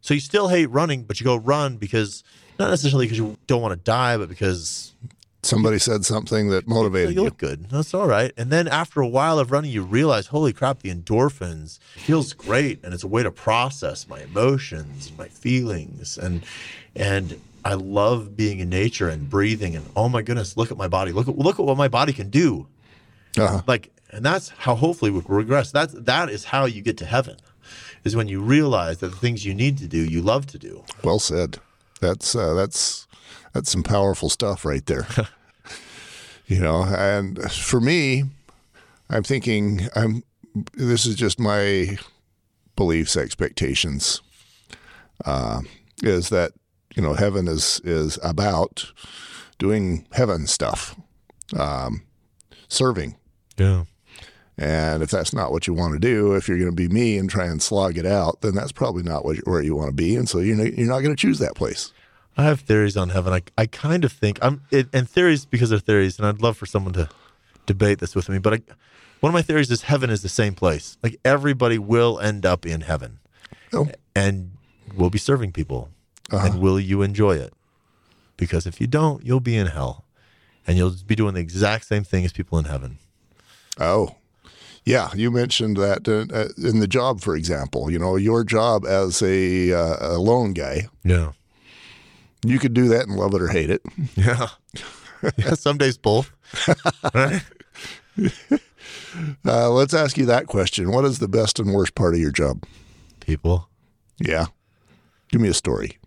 [0.00, 2.24] So you still hate running, but you go run because
[2.58, 4.94] not necessarily because you don't want to die, but because
[5.46, 7.24] Somebody said something that motivated you you.
[7.24, 7.70] look good.
[7.70, 8.32] That's all right.
[8.36, 12.82] And then after a while of running, you realize, holy crap, the endorphins feels great,
[12.84, 16.42] and it's a way to process my emotions, my feelings, and
[16.94, 19.76] and I love being in nature and breathing.
[19.76, 21.12] And oh my goodness, look at my body.
[21.12, 22.66] Look at look at what my body can do.
[23.38, 23.62] Uh-huh.
[23.66, 25.70] Like, and that's how hopefully we regress.
[25.70, 27.36] That's that is how you get to heaven,
[28.04, 30.84] is when you realize that the things you need to do, you love to do.
[31.04, 31.58] Well said.
[32.00, 33.06] That's uh, that's
[33.52, 35.06] that's some powerful stuff right there.
[36.46, 38.24] you know, and for me,
[39.10, 40.22] I'm thinking I'm.
[40.74, 41.98] This is just my
[42.76, 44.22] beliefs, expectations.
[45.24, 45.60] Uh,
[46.02, 46.52] is that
[46.94, 48.92] you know heaven is is about
[49.58, 50.96] doing heaven stuff,
[51.58, 52.02] um,
[52.68, 53.16] serving.
[53.56, 53.84] Yeah.
[54.58, 57.18] And if that's not what you want to do, if you're going to be me
[57.18, 59.94] and try and slog it out, then that's probably not what, where you want to
[59.94, 60.16] be.
[60.16, 61.92] And so you're you're not going to choose that place.
[62.36, 63.32] I have theories on heaven.
[63.32, 66.56] I, I kind of think I'm it, and theories because they're theories, and I'd love
[66.56, 67.08] for someone to
[67.66, 68.38] debate this with me.
[68.38, 68.60] But I,
[69.20, 70.98] one of my theories is heaven is the same place.
[71.02, 73.18] Like everybody will end up in heaven,
[73.72, 74.52] Oh, and
[74.94, 75.88] will be serving people,
[76.30, 76.46] Uh-huh.
[76.46, 77.52] and will you enjoy it?
[78.36, 80.04] Because if you don't, you'll be in hell,
[80.66, 82.98] and you'll be doing the exact same thing as people in heaven.
[83.80, 84.16] Oh,
[84.84, 85.08] yeah.
[85.14, 87.90] You mentioned that uh, uh, in the job, for example.
[87.90, 91.32] You know, your job as a, uh, a loan guy, Yeah,
[92.44, 93.82] you could do that and love it or hate it.
[94.16, 94.48] yeah,
[95.36, 95.54] yeah.
[95.54, 96.30] Some days both.
[97.14, 97.42] Right?
[99.46, 100.92] Uh, let's ask you that question.
[100.92, 102.64] What is the best and worst part of your job?
[103.20, 103.68] People.
[104.18, 104.46] Yeah.
[105.30, 105.98] Give me a story.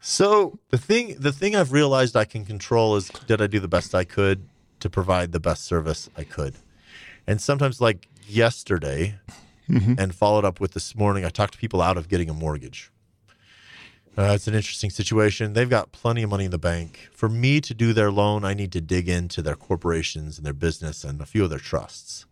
[0.00, 3.68] So the thing, the thing I've realized I can control is did I do the
[3.68, 4.48] best I could
[4.80, 6.54] to provide the best service I could,
[7.26, 9.18] and sometimes like yesterday,
[9.68, 12.91] and followed up with this morning, I talked to people out of getting a mortgage.
[14.16, 15.54] Uh, it's an interesting situation.
[15.54, 17.08] They've got plenty of money in the bank.
[17.12, 20.52] For me to do their loan, I need to dig into their corporations and their
[20.52, 22.26] business and a few of their trusts.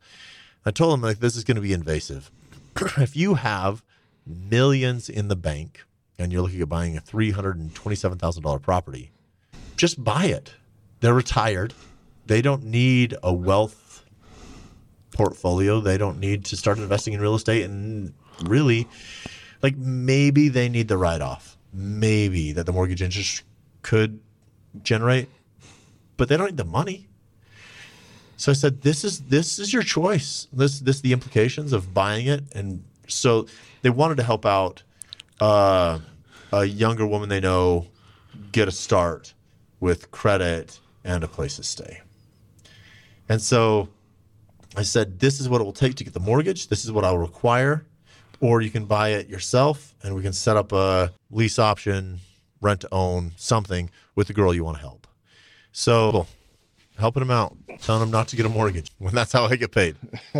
[0.67, 2.31] I told them like this is going to be invasive.
[2.99, 3.83] if you have
[4.27, 5.85] millions in the bank
[6.19, 9.11] and you're looking at buying a three hundred and twenty-seven thousand dollar property,
[9.79, 10.53] just buy it.
[11.01, 11.73] They're retired.
[12.27, 14.05] They don't need a wealth
[15.13, 15.81] portfolio.
[15.81, 17.65] They don't need to start investing in real estate.
[17.65, 18.13] And
[18.45, 18.87] really,
[19.63, 21.57] like maybe they need the write-off.
[21.73, 23.43] Maybe that the mortgage interest
[23.83, 24.21] could
[24.83, 25.29] generate,
[26.17, 27.09] but they don't need the money.
[28.37, 30.49] So I said, "This is this is your choice.
[30.53, 33.47] This this the implications of buying it." And so
[33.83, 34.83] they wanted to help out
[35.41, 35.99] uh,
[36.53, 37.87] a younger woman they know
[38.53, 39.35] get a start
[39.79, 42.01] with credit and a place to stay.
[43.29, 43.89] And so
[44.75, 46.69] I said, "This is what it will take to get the mortgage.
[46.69, 47.85] This is what I'll require,
[48.41, 52.21] or you can buy it yourself, and we can set up a lease option,
[52.61, 55.07] rent to own, something with the girl you want to help."
[55.73, 56.27] So
[56.99, 59.73] helping them out, telling them not to get a mortgage when that's how I get
[59.73, 59.97] paid.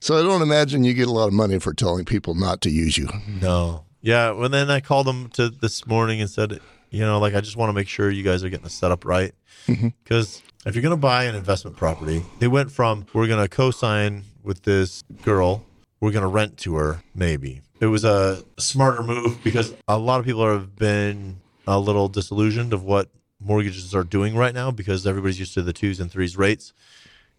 [0.00, 2.70] So I don't imagine you get a lot of money for telling people not to
[2.70, 3.08] use you.
[3.42, 3.84] No.
[4.00, 4.30] Yeah.
[4.30, 7.56] Well, then I called them to this morning and said, you know, like I just
[7.56, 9.34] want to make sure you guys are getting the setup right.
[9.66, 9.88] Mm-hmm.
[10.04, 13.48] Because if you're going to buy an investment property, they went from we're going to
[13.48, 15.64] co-sign with this girl,
[16.00, 17.60] we're going to rent to her, maybe.
[17.80, 22.72] It was a smarter move because a lot of people have been a little disillusioned
[22.72, 23.08] of what
[23.40, 26.72] mortgages are doing right now because everybody's used to the twos and threes rates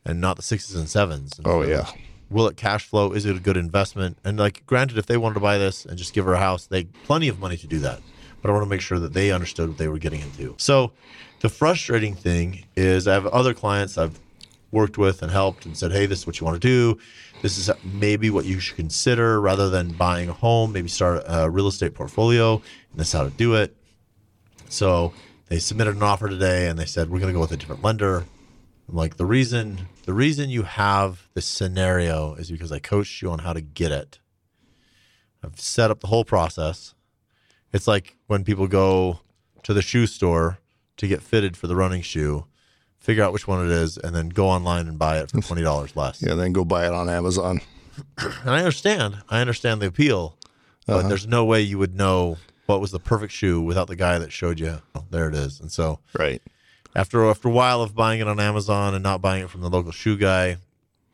[0.06, 1.38] and not the sixes and sevens.
[1.38, 1.92] And Oh, so yeah.
[2.30, 3.12] will it cash flow?
[3.12, 4.18] Is it a good investment?
[4.24, 6.68] And like, granted, if they wanted to buy this and just give her a house,
[6.68, 8.02] they plenty of money to do that.
[8.42, 10.56] But I want to make sure that they understood what they were getting into.
[10.58, 10.94] So,
[11.42, 14.18] the frustrating thing is, I have other clients I've
[14.72, 17.00] worked with and helped and said, "Hey, this is what you want to do.
[17.42, 20.74] This is maybe what you should consider rather than buying a home.
[20.74, 22.56] Maybe start a real estate portfolio.
[22.56, 23.76] And this is how to do it."
[24.68, 25.14] So
[25.48, 27.84] they submitted an offer today, and they said we're going to go with a different
[27.84, 28.26] lender.
[28.88, 33.30] I'm like the reason the reason you have this scenario is because I coached you
[33.30, 34.20] on how to get it.
[35.44, 36.96] I've set up the whole process.
[37.72, 39.20] It's like when people go
[39.64, 40.60] to the shoe store
[40.98, 42.46] to get fitted for the running shoe,
[43.10, 45.64] figure out which one it is, and then go online and buy it for twenty
[45.64, 46.22] dollars less.
[46.22, 47.60] Yeah, then go buy it on Amazon.
[48.18, 49.18] And I understand.
[49.30, 50.38] I understand the appeal,
[50.86, 51.08] but Uh-huh.
[51.10, 54.32] there's no way you would know what was the perfect shoe without the guy that
[54.32, 54.82] showed you.
[54.94, 55.60] Oh, there it is.
[55.60, 56.42] And so Right.
[56.96, 59.70] after after a while of buying it on Amazon and not buying it from the
[59.72, 60.58] local shoe guy,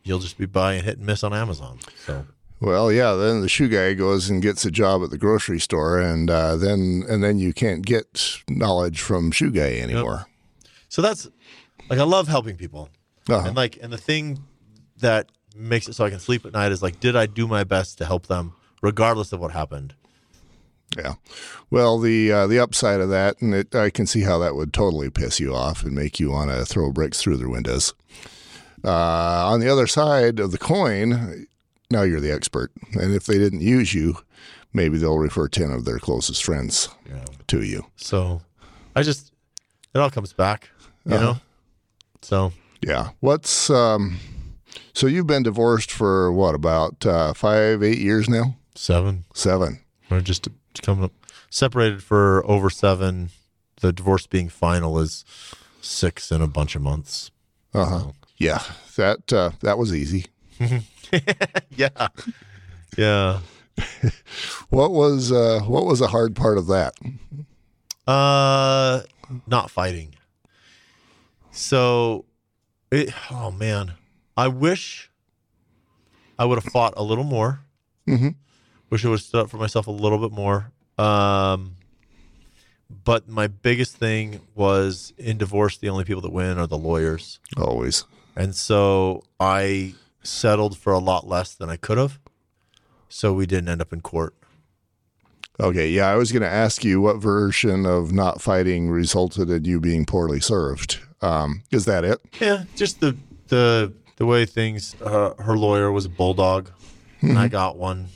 [0.03, 1.79] you'll just be buying hit and miss on Amazon.
[2.05, 2.25] So
[2.59, 3.13] Well, yeah.
[3.13, 6.55] Then the shoe guy goes and gets a job at the grocery store, and uh,
[6.57, 10.27] then and then you can't get knowledge from shoe guy anymore.
[10.89, 11.27] so that's
[11.89, 12.89] like I love helping people.
[13.29, 13.47] Uh-huh.
[13.47, 14.39] And like and the thing
[14.99, 17.63] that makes it so I can sleep at night is like did I do my
[17.63, 19.93] best to help them regardless of what happened?
[20.97, 21.15] Yeah.
[21.69, 24.71] Well, the uh, the upside of that, and it, I can see how that would
[24.71, 27.93] totally piss you off and make you want to throw bricks through their windows.
[28.83, 31.47] Uh, on the other side of the coin,
[31.89, 34.17] now you're the expert, and if they didn't use you,
[34.73, 37.25] maybe they'll refer ten of their closest friends Yeah.
[37.47, 37.87] to you.
[37.95, 38.41] So
[38.95, 39.33] I just
[39.93, 40.69] it all comes back,
[41.05, 41.23] you Uh-huh.
[41.25, 41.37] know?
[42.25, 43.09] So Yeah.
[43.19, 44.17] What's um?
[44.93, 48.55] So you've been divorced for what about uh, five, eight years now?
[48.73, 49.25] seven.
[49.33, 49.79] Seven.
[50.09, 50.47] Or just
[50.81, 51.13] coming up
[51.49, 53.29] separated for over seven.
[53.81, 55.23] The divorce being final is
[55.81, 57.29] six in a bunch of months.
[57.73, 58.11] Uh huh.
[58.37, 58.61] Yeah.
[58.97, 60.25] That uh, that was easy.
[61.69, 62.07] yeah.
[62.97, 63.39] Yeah.
[64.69, 66.95] What was uh, what was a hard part of that?
[68.07, 69.01] Uh
[69.47, 70.14] not fighting.
[71.55, 72.25] So
[72.91, 73.93] it oh man.
[74.37, 75.09] I wish
[76.37, 77.61] I would have fought a little more.
[78.07, 78.35] Mhm.
[78.89, 80.71] Wish I would have stood up for myself a little bit more.
[80.97, 81.75] Um
[83.03, 87.39] but my biggest thing was in divorce the only people that win are the lawyers.
[87.57, 88.03] Always.
[88.35, 92.19] And so I settled for a lot less than I could have.
[93.09, 94.35] So we didn't end up in court.
[95.59, 99.63] Okay, yeah, I was going to ask you what version of not fighting resulted in
[99.63, 100.99] you being poorly served.
[101.25, 102.19] Um, is that it?
[102.39, 103.15] Yeah, just the
[103.47, 104.95] the the way things.
[105.01, 106.69] Uh, her lawyer was a bulldog,
[107.21, 108.07] and I got one.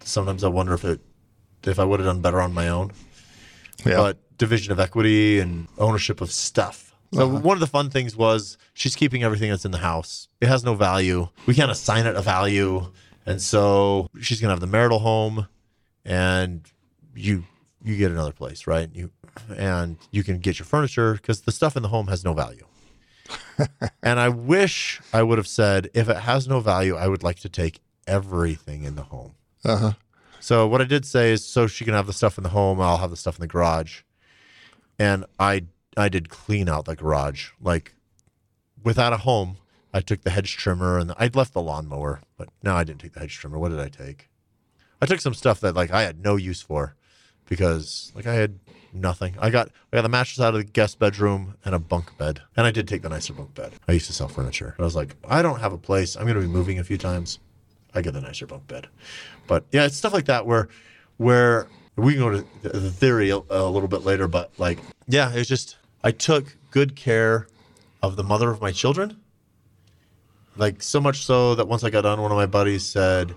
[0.00, 1.00] Sometimes I wonder if it
[1.64, 2.92] if I would have done better on my own.
[3.84, 3.96] Yeah.
[3.96, 6.94] But division of equity and ownership of stuff.
[7.12, 10.28] So one of the fun things was she's keeping everything that's in the house.
[10.42, 11.28] It has no value.
[11.46, 12.92] We can't assign it a value,
[13.24, 15.48] and so she's gonna have the marital home,
[16.04, 16.70] and
[17.14, 17.44] you
[17.82, 18.90] you get another place, right?
[18.92, 19.10] You
[19.56, 22.66] and you can get your furniture because the stuff in the home has no value.
[24.02, 27.40] and I wish I would have said, if it has no value, I would like
[27.40, 29.34] to take everything in the home.
[29.64, 29.92] Uh huh.
[30.40, 32.80] So what I did say is, so she can have the stuff in the home,
[32.80, 34.02] I'll have the stuff in the garage,
[34.98, 35.64] and I
[35.96, 37.50] I did clean out the garage.
[37.60, 37.94] Like
[38.82, 39.56] without a home,
[39.92, 43.14] I took the hedge trimmer and I'd left the lawnmower, but no, I didn't take
[43.14, 43.58] the hedge trimmer.
[43.58, 44.28] What did I take?
[45.00, 46.94] I took some stuff that like I had no use for
[47.48, 48.58] because like I had
[48.92, 49.34] nothing.
[49.38, 52.42] I got I got the mattress out of the guest bedroom and a bunk bed,
[52.56, 53.72] and I did take the nicer bunk bed.
[53.86, 54.74] I used to sell furniture.
[54.78, 56.16] I was like, I don't have a place.
[56.16, 57.38] I'm to be moving a few times.
[57.94, 58.88] I get the nicer bunk bed.
[59.46, 60.68] But yeah, it's stuff like that where
[61.16, 64.78] where we can go to the the theory a, a little bit later, but like
[65.06, 67.48] yeah, it's just I took good care
[68.02, 69.20] of the mother of my children.
[70.56, 73.34] Like so much so that once I got done, one of my buddies said,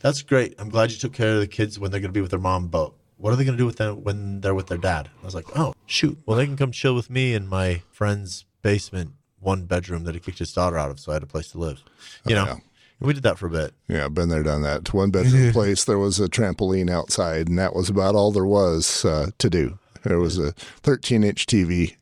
[0.00, 0.54] "That's great.
[0.58, 2.68] I'm glad you took care of the kids when they're to be with their mom,
[2.68, 2.92] but
[3.24, 5.34] what are they going to do with them when they're with their dad?" I was
[5.34, 6.18] like, "Oh, shoot.
[6.26, 10.20] Well, they can come chill with me in my friend's basement, one bedroom that he
[10.20, 11.82] kicked his daughter out of, so I had a place to live."
[12.26, 12.44] You know.
[12.44, 12.56] yeah.
[13.00, 13.72] We did that for a bit.
[13.88, 14.92] Yeah, been there, done that.
[14.92, 19.04] One bedroom place, there was a trampoline outside, and that was about all there was
[19.06, 19.78] uh, to do.
[20.02, 21.96] There was a 13 inch TV.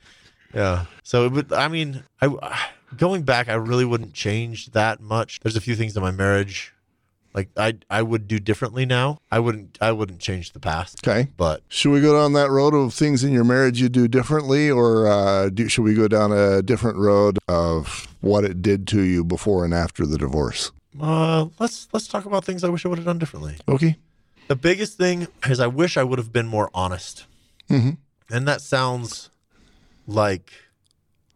[0.56, 0.86] Yeah.
[1.02, 2.66] So, but I mean, I
[2.96, 5.40] going back, I really wouldn't change that much.
[5.40, 6.72] There's a few things in my marriage,
[7.36, 9.18] like I I would do differently now.
[9.30, 11.06] I wouldn't I wouldn't change the past.
[11.06, 11.28] Okay.
[11.36, 14.70] But Should we go down that road of things in your marriage you do differently,
[14.70, 19.02] or uh, do, should we go down a different road of what it did to
[19.02, 20.72] you before and after the divorce?
[21.00, 23.56] uh, let's let's talk about things I wish I would have done differently.
[23.68, 23.96] Okay.
[24.48, 27.26] The biggest thing is I wish I would have been more honest.
[27.68, 27.90] Mm-hmm.
[28.30, 29.28] And that sounds
[30.06, 30.52] like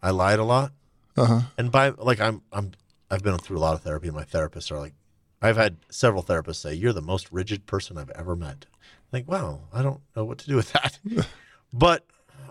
[0.03, 0.73] I lied a lot.
[1.17, 1.41] Uh huh.
[1.59, 2.71] and by like I'm I'm
[3.11, 4.95] I've been through a lot of therapy and my therapists are like
[5.43, 8.67] I've had several therapists say you're the most rigid person I've ever met.
[9.13, 10.99] Like, wow, I don't know what to do with that.
[11.73, 12.07] but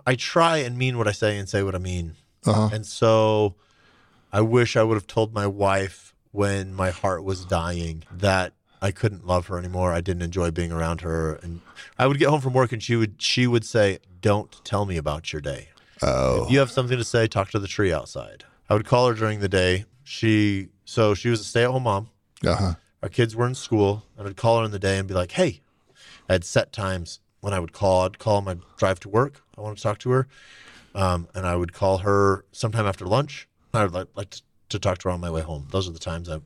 [0.06, 2.16] I try and mean what I say and say what I mean.
[2.46, 2.70] Uh huh.
[2.74, 3.56] And so
[4.32, 8.92] I wish I would have told my wife when my heart was dying that I
[8.92, 9.92] couldn't love her anymore.
[9.92, 11.62] I didn't enjoy being around her and
[11.98, 14.98] I would get home from work and she would she would say, "Don't tell me
[14.98, 15.70] about your day."
[16.02, 16.46] Oh.
[16.46, 18.46] If you have something to say, talk to the tree outside.
[18.70, 19.86] I would call her during the day.
[20.04, 22.10] She so she was a stay-at-home mom.
[22.46, 22.74] Uh huh.
[23.02, 25.32] Our kids were in school, and I'd call her in the day and be like,
[25.32, 25.62] "Hey,"
[26.28, 28.06] I had set times when I would call.
[28.06, 29.42] I'd call my drive to work.
[29.58, 30.28] I wanted to talk to her,
[30.96, 33.48] um, and I would call her sometime after lunch.
[33.74, 35.68] I would like, like to, to talk to her on my way home.
[35.72, 36.40] Those are the times I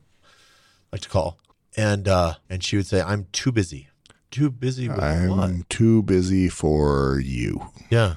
[0.92, 1.38] like to call.
[1.76, 3.88] And uh, and she would say, "I'm too busy.
[4.30, 5.70] Too busy with I'm what?
[5.70, 7.70] too busy for you.
[7.90, 8.16] Yeah,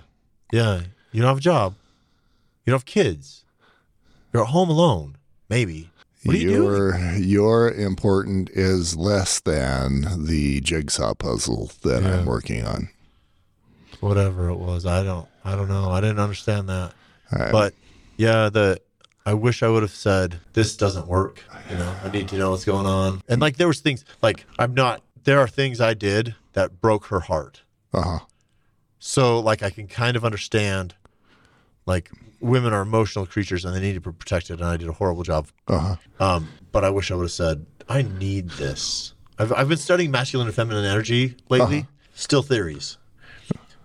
[0.53, 0.83] yeah.
[1.13, 1.75] You don't have a job.
[2.65, 3.45] You don't have kids.
[4.33, 5.17] You're at home alone.
[5.49, 5.91] Maybe.
[6.27, 12.19] What your your important is less than the jigsaw puzzle that Yeah.
[12.21, 12.89] I'm working on.
[14.01, 15.27] Whatever it was, I don't.
[15.45, 15.91] I don't know.
[15.91, 16.93] I didn't understand that.
[17.33, 17.75] I- But
[18.17, 18.81] yeah, the
[19.25, 21.43] I wish I would have said this doesn't work.
[21.71, 23.23] You know, I need to know what's going on.
[23.29, 25.03] And like there was things like I'm not.
[25.25, 27.63] There are things I did that broke her heart.
[27.93, 28.21] uh-huh.
[28.99, 30.95] So like I can kind of understand.
[31.87, 34.93] Like women are emotional creatures and they need to be protected, and I did a
[34.93, 35.97] horrible job Uh-huh.
[36.21, 39.15] Um, but I wish I would have said, I need this.
[39.39, 42.99] I've, I've been studying masculine and feminine energy lately, still theories.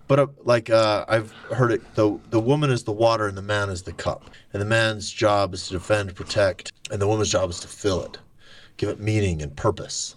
[0.08, 3.42] But uh, like uh, I've heard it, the the woman is the water and the
[3.42, 7.30] man is the cup, and the man's job is to defend, protect, and the woman's
[7.30, 8.18] job is to fill it,
[8.76, 10.16] give it meaning and purpose,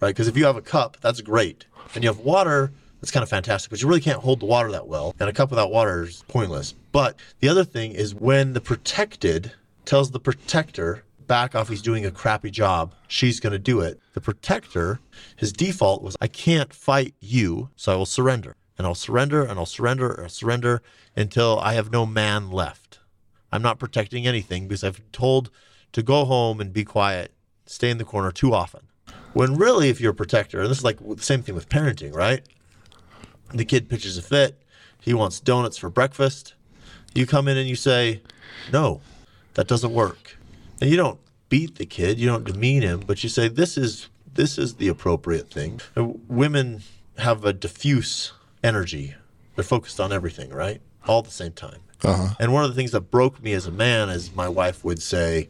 [0.00, 0.08] right?
[0.08, 3.28] Because if you have a cup, that's great, and you have water, that's kind of
[3.28, 6.02] fantastic, but you really can't hold the water that well, and a cup without water
[6.04, 6.72] is pointless.
[6.92, 9.52] But the other thing is when the protected
[9.84, 14.00] tells the protector back off he's doing a crappy job she's going to do it.
[14.14, 15.00] The protector
[15.36, 18.56] his default was i can't fight you so i will surrender.
[18.78, 20.82] And i'll surrender and i'll surrender and i'll surrender
[21.16, 23.00] until i have no man left.
[23.50, 25.50] I'm not protecting anything because i've told
[25.92, 27.32] to go home and be quiet
[27.66, 28.82] stay in the corner too often.
[29.32, 32.14] When really if you're a protector and this is like the same thing with parenting
[32.14, 32.46] right
[33.52, 34.62] the kid pitches a fit
[35.00, 36.54] he wants donuts for breakfast
[37.14, 38.20] you come in and you say
[38.72, 39.00] no
[39.54, 40.36] that doesn't work
[40.80, 44.08] and you don't beat the kid, you don't demean him, but you say, "This is
[44.34, 45.80] this is the appropriate thing.
[46.28, 46.82] Women
[47.18, 48.32] have a diffuse
[48.62, 49.14] energy.
[49.54, 50.82] They're focused on everything, right?
[51.06, 51.78] All at the same time.
[52.04, 52.34] Uh-huh.
[52.38, 55.00] And one of the things that broke me as a man is my wife would
[55.00, 55.48] say,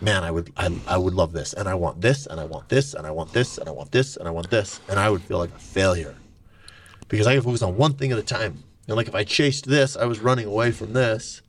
[0.00, 2.68] "Man, I would I, I would love this, and I want this, and I want
[2.68, 5.08] this, and I want this, and I want this, and I want this," and I
[5.08, 6.14] would feel like a failure
[7.08, 8.62] because I can focus on one thing at a time.
[8.86, 11.42] And like if I chased this, I was running away from this.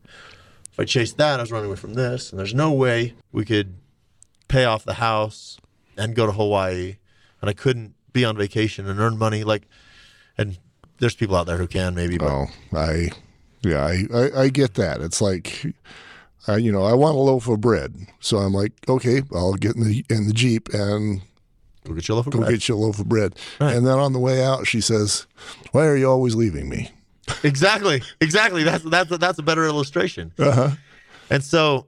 [0.71, 2.31] If I chased that, I was running away from this.
[2.31, 3.75] And there's no way we could
[4.47, 5.57] pay off the house
[5.97, 6.97] and go to Hawaii,
[7.41, 9.43] and I couldn't be on vacation and earn money.
[9.43, 9.67] Like,
[10.37, 10.57] and
[10.99, 13.09] there's people out there who can maybe, but Oh, I,
[13.61, 15.01] yeah, I, I, I get that.
[15.01, 15.65] It's like,
[16.47, 19.75] I, you know, I want a loaf of bread, so I'm like, okay, I'll get
[19.75, 21.21] in the in the jeep and
[21.85, 22.51] go get your loaf of go bread.
[22.51, 23.35] get you a loaf of bread.
[23.59, 23.75] Right.
[23.75, 25.27] And then on the way out, she says,
[25.71, 26.91] "Why are you always leaving me?"
[27.43, 28.63] exactly, exactly.
[28.63, 30.31] That's that's that's a better illustration.
[30.37, 30.69] Uh huh.
[31.29, 31.85] And so,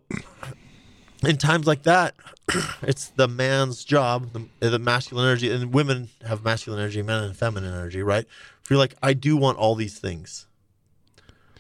[1.23, 2.15] in times like that,
[2.81, 7.35] it's the man's job, the, the masculine energy, and women have masculine energy, men and
[7.35, 8.25] feminine energy, right?
[8.63, 10.47] If you're like, I do want all these things.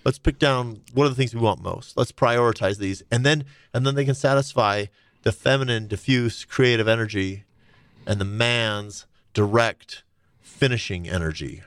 [0.03, 1.95] Let's pick down what are the things we want most.
[1.95, 4.85] Let's prioritize these, and then and then they can satisfy
[5.23, 7.43] the feminine, diffuse, creative energy,
[8.05, 10.03] and the man's direct,
[10.41, 11.61] finishing energy.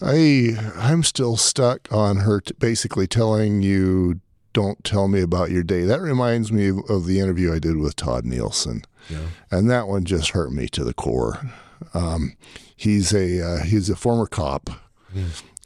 [0.00, 4.20] I I'm still stuck on her t- basically telling you
[4.52, 5.84] don't tell me about your day.
[5.84, 9.26] That reminds me of, the interview I did with Todd Nielsen, Yeah.
[9.50, 11.40] and that one just hurt me to the core.
[11.94, 12.36] Um,
[12.74, 14.70] he's a uh, he's a former cop.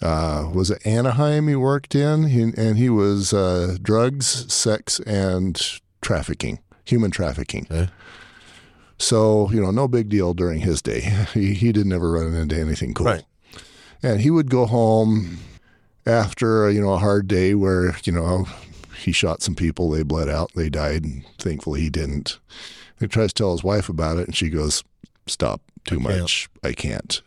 [0.02, 5.80] Uh, was it Anaheim he worked in, he, and he was uh, drugs, sex, and
[6.02, 7.66] trafficking, human trafficking.
[7.70, 7.90] Okay.
[8.98, 11.00] So you know, no big deal during his day.
[11.34, 13.06] He he didn't ever run into anything cool.
[13.06, 13.24] Right.
[14.02, 15.38] And he would go home
[16.06, 18.46] after you know a hard day where you know
[19.02, 22.38] he shot some people, they bled out, they died, and thankfully he didn't.
[23.00, 24.84] He tries to tell his wife about it, and she goes,
[25.26, 26.48] "Stop, too can't." much.
[26.62, 27.20] I can't."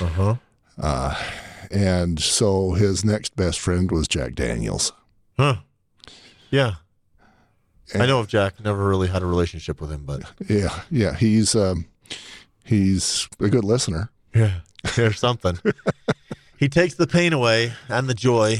[0.00, 0.34] Uh huh.
[0.78, 1.22] Uh,
[1.70, 4.92] and so his next best friend was Jack Daniels.
[5.38, 5.56] Huh.
[6.50, 6.74] Yeah.
[7.94, 8.62] I know of Jack.
[8.62, 11.86] Never really had a relationship with him, but Yeah, yeah, he's um,
[12.64, 14.10] he's a good listener.
[14.34, 14.60] yeah,
[14.96, 15.58] there's something.
[16.58, 18.56] he takes the pain away and the joy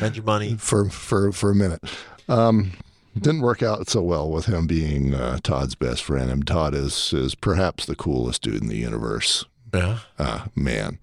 [0.00, 0.56] and your money.
[0.58, 1.82] for for for a minute.
[2.28, 2.72] Um,
[3.18, 6.30] didn't work out so well with him being uh, Todd's best friend.
[6.30, 9.44] And Todd is is perhaps the coolest dude in the universe.
[9.74, 9.98] Yeah.
[10.18, 10.98] Uh, man,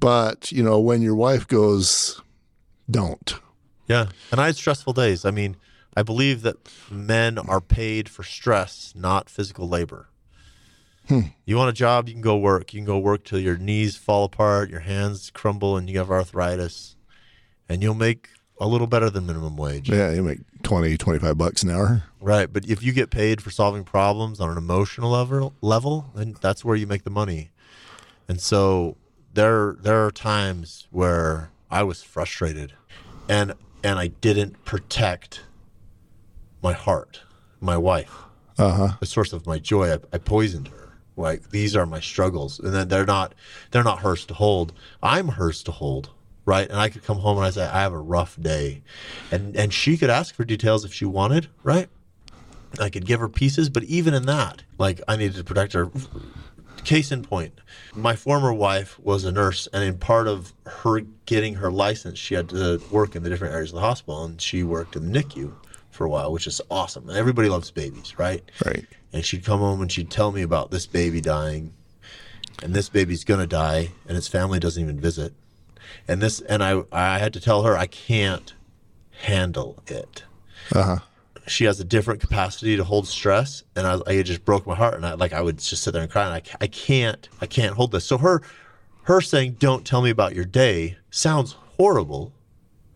[0.00, 2.20] but you know when your wife goes,
[2.90, 3.34] don't.
[3.88, 4.06] Yeah.
[4.32, 5.24] And I had stressful days.
[5.26, 5.56] I mean,
[5.96, 6.56] I believe that
[6.90, 10.08] men are paid for stress, not physical labor.
[11.08, 11.20] Hmm.
[11.44, 12.72] You want a job, you can go work.
[12.72, 16.10] You can go work till your knees fall apart, your hands crumble, and you have
[16.10, 16.96] arthritis.
[17.68, 18.28] And you'll make
[18.58, 19.90] a little better than minimum wage.
[19.90, 22.04] Yeah, you make 20, 25 bucks an hour.
[22.20, 26.36] Right, but if you get paid for solving problems on an emotional level, level, then
[26.40, 27.50] that's where you make the money.
[28.28, 28.96] And so
[29.34, 32.72] there there are times where I was frustrated
[33.28, 33.52] and
[33.82, 35.42] and I didn't protect
[36.64, 37.20] my heart,
[37.60, 38.14] my wife,
[38.58, 38.88] Uh huh.
[38.98, 39.92] the source of my joy.
[39.92, 40.96] I, I poisoned her.
[41.16, 43.34] Like these are my struggles, and then they're not
[43.70, 44.72] they're not hers to hold.
[45.00, 46.10] I'm hers to hold,
[46.44, 46.68] right?
[46.68, 48.82] And I could come home and I say I have a rough day,
[49.30, 51.88] and and she could ask for details if she wanted, right?
[52.80, 55.90] I could give her pieces, but even in that, like I needed to protect her.
[56.82, 57.60] Case in point,
[57.94, 62.34] my former wife was a nurse, and in part of her getting her license, she
[62.34, 65.18] had to work in the different areas of the hospital, and she worked in the
[65.18, 65.52] NICU
[65.94, 67.08] for a while, which is awesome.
[67.08, 68.42] And everybody loves babies, right?
[68.64, 68.84] Right.
[69.12, 71.72] and she'd come home and she'd tell me about this baby dying
[72.62, 75.32] and this baby's gonna die and its family doesn't even visit
[76.08, 78.54] and this and i i had to tell her i can't
[79.22, 80.24] handle it
[80.74, 80.98] Uh huh.
[81.46, 84.74] she has a different capacity to hold stress and I, I it just broke my
[84.74, 87.28] heart and I like I would just sit there and cry and I, I can't
[87.40, 88.42] I can't hold this so her
[89.04, 92.32] her saying don't tell me about your day sounds horrible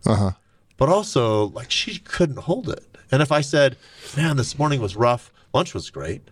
[0.07, 0.31] Uh huh.
[0.79, 2.87] But also like she couldn't hold it.
[3.13, 3.77] And if I said,
[4.17, 5.31] "Man, this morning was rough.
[5.53, 6.23] Lunch was great,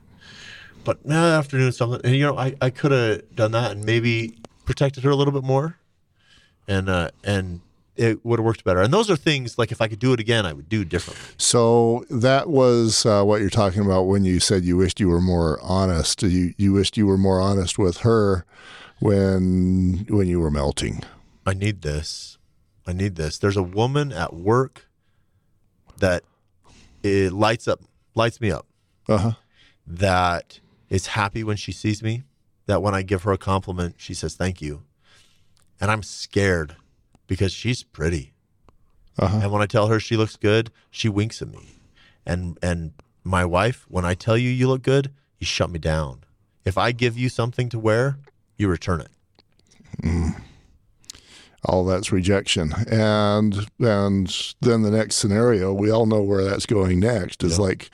[0.84, 4.38] but now afternoon something," and you know, I, I could have done that and maybe
[4.64, 5.76] protected her a little bit more,
[6.66, 7.61] and uh, and
[7.97, 8.82] it would have worked better.
[8.82, 11.24] And those are things like if I could do it again, I would do differently.
[11.38, 15.20] So that was uh, what you're talking about when you said you wished you were
[15.20, 16.22] more honest.
[16.22, 18.44] You you wished you were more honest with her
[19.01, 21.03] when when you were melting.
[21.47, 22.36] I need this.
[22.87, 23.39] I need this.
[23.39, 24.87] There's a woman at work
[25.99, 26.22] that
[27.03, 27.80] it lights up,
[28.14, 28.66] lights me up.
[29.09, 29.32] Uh huh.
[29.87, 30.59] that
[30.91, 32.24] is happy when she sees me,
[32.66, 34.82] that when I give her a compliment, she says thank you.
[35.80, 36.74] And I'm scared
[37.28, 38.32] because she's pretty.
[39.18, 39.41] Uh huh.
[39.43, 41.80] And when I tell her she looks good, she winks at me.
[42.24, 46.24] And and my wife, when I tell you you look good, you shut me down.
[46.64, 48.18] If I give you something to wear,
[48.57, 50.43] you return it.
[51.66, 56.98] All that's rejection and and then the next scenario we all know where that's going
[57.00, 57.64] next is Yeah.
[57.64, 57.90] like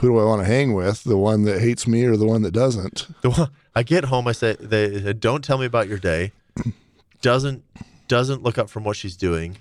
[0.00, 2.42] who do i want to hang with the one that hates me or the one
[2.42, 5.98] that doesn't The one- I get home, I say, they don't tell me about your
[5.98, 6.30] day.
[7.20, 7.64] Doesn't
[8.06, 9.56] doesn't look up from what she's doing.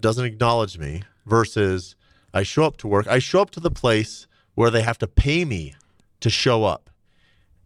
[0.00, 1.02] Doesn't acknowledge me.
[1.26, 1.94] Versus,
[2.32, 3.06] I show up to work.
[3.06, 5.74] I show up to the place where they have to pay me
[6.20, 6.88] to show up,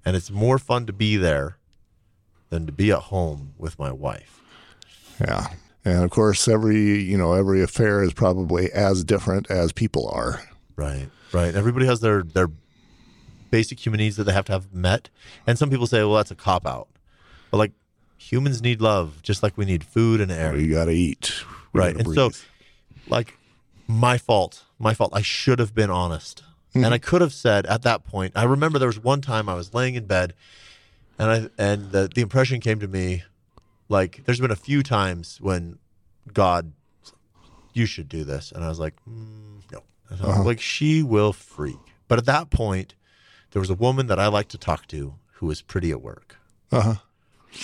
[0.05, 1.57] and it's more fun to be there
[2.51, 4.42] than to be at home with my wife.
[5.21, 5.49] Yeah.
[5.85, 10.43] And of course every you know every affair is probably as different as people are.
[10.77, 11.55] Right, right.
[11.55, 12.49] Everybody has their their
[13.51, 15.09] basic human needs that they have to have met,
[15.47, 16.89] and some people say, "Well, that's a cop out,"
[17.51, 17.73] but like
[18.17, 20.57] humans need love, just like we need food and air.
[20.57, 21.43] you gotta eat.
[21.73, 21.97] We right.
[21.97, 22.31] gotta and so
[23.09, 23.37] like
[23.89, 24.65] my fault.
[24.79, 25.11] My fault.
[25.13, 26.43] I should have been honest.
[26.75, 26.85] Mm-hmm.
[26.87, 29.55] And i could have said at that point i remember there was one time i
[29.55, 30.33] was laying in bed
[31.19, 33.25] and i and the, the impression came to me
[33.93, 35.79] like there's been a few times when
[36.33, 36.73] god
[37.73, 41.79] you should do this and i was like mm, no was like she will freak
[42.09, 42.95] but at that point
[43.53, 46.37] there was a woman that i like to talk to who was pretty at work
[46.71, 46.97] uh-huh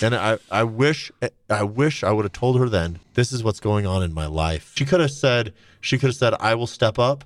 [0.01, 1.11] and I, I wish
[1.49, 4.27] I wish I would have told her then, this is what's going on in my
[4.27, 4.73] life.
[4.75, 7.25] She could have said, she could have said, I will step up,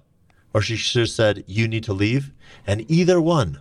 [0.53, 2.31] or she should have said, you need to leave.
[2.65, 3.59] And either one,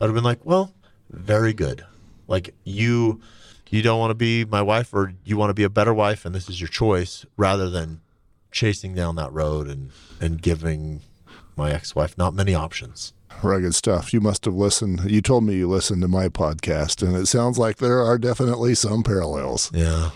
[0.00, 0.74] I'd have been like, well,
[1.10, 1.84] very good.
[2.26, 3.20] Like you
[3.70, 6.24] you don't want to be my wife or you want to be a better wife
[6.24, 8.00] and this is your choice, rather than
[8.52, 9.90] chasing down that road and,
[10.20, 11.00] and giving
[11.56, 13.12] my ex wife not many options.
[13.42, 17.16] rugged stuff you must have listened you told me you listened to my podcast and
[17.16, 20.10] it sounds like there are definitely some parallels Yeah.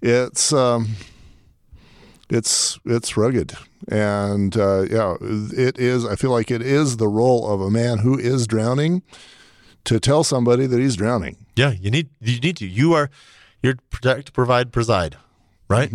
[0.00, 0.88] it's um
[2.30, 3.52] it's it's rugged
[3.88, 7.98] and uh yeah it is i feel like it is the role of a man
[7.98, 9.02] who is drowning
[9.84, 12.66] to tell somebody that he's drowning Yeah, you need you need to.
[12.66, 13.10] You are
[13.62, 15.16] you're protect, provide, preside,
[15.68, 15.90] right?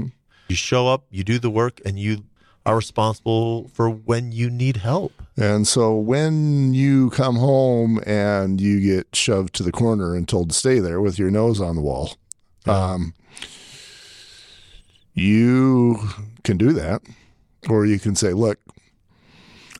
[0.49, 2.24] You show up, you do the work, and you
[2.66, 5.14] are responsible for when you need help.
[5.38, 10.49] and so when you come home and you get shoved to the corner and told
[10.49, 12.18] to stay there with your nose on the wall
[12.68, 13.14] um
[15.14, 15.97] you
[16.43, 17.01] can do that
[17.70, 18.59] or you can say look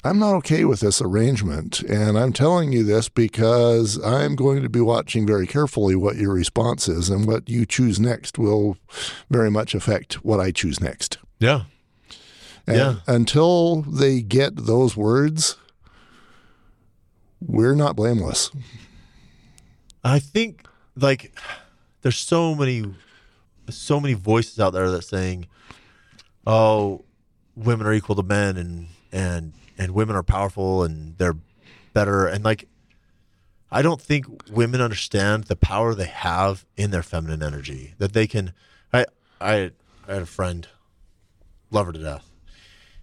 [0.03, 1.81] I'm not okay with this arrangement.
[1.81, 6.33] And I'm telling you this because I'm going to be watching very carefully what your
[6.33, 8.77] response is, and what you choose next will
[9.29, 11.17] very much affect what I choose next.
[11.39, 11.63] Yeah,
[12.67, 12.95] And Yeah.
[13.07, 15.55] until they get those words,
[17.39, 18.51] we're not blameless.
[20.03, 21.33] I think like
[22.01, 22.85] there's so many
[23.69, 25.47] so many voices out there that saying,
[26.45, 27.05] "Oh,
[27.55, 31.38] women are equal to men, and and and women are powerful, and they're
[31.93, 32.67] better," and like.
[33.73, 37.93] I don't think women understand the power they have in their feminine energy.
[37.99, 38.51] That they can.
[38.91, 39.05] I
[39.39, 39.71] I
[40.05, 40.67] I had a friend,
[41.69, 42.29] love her to death,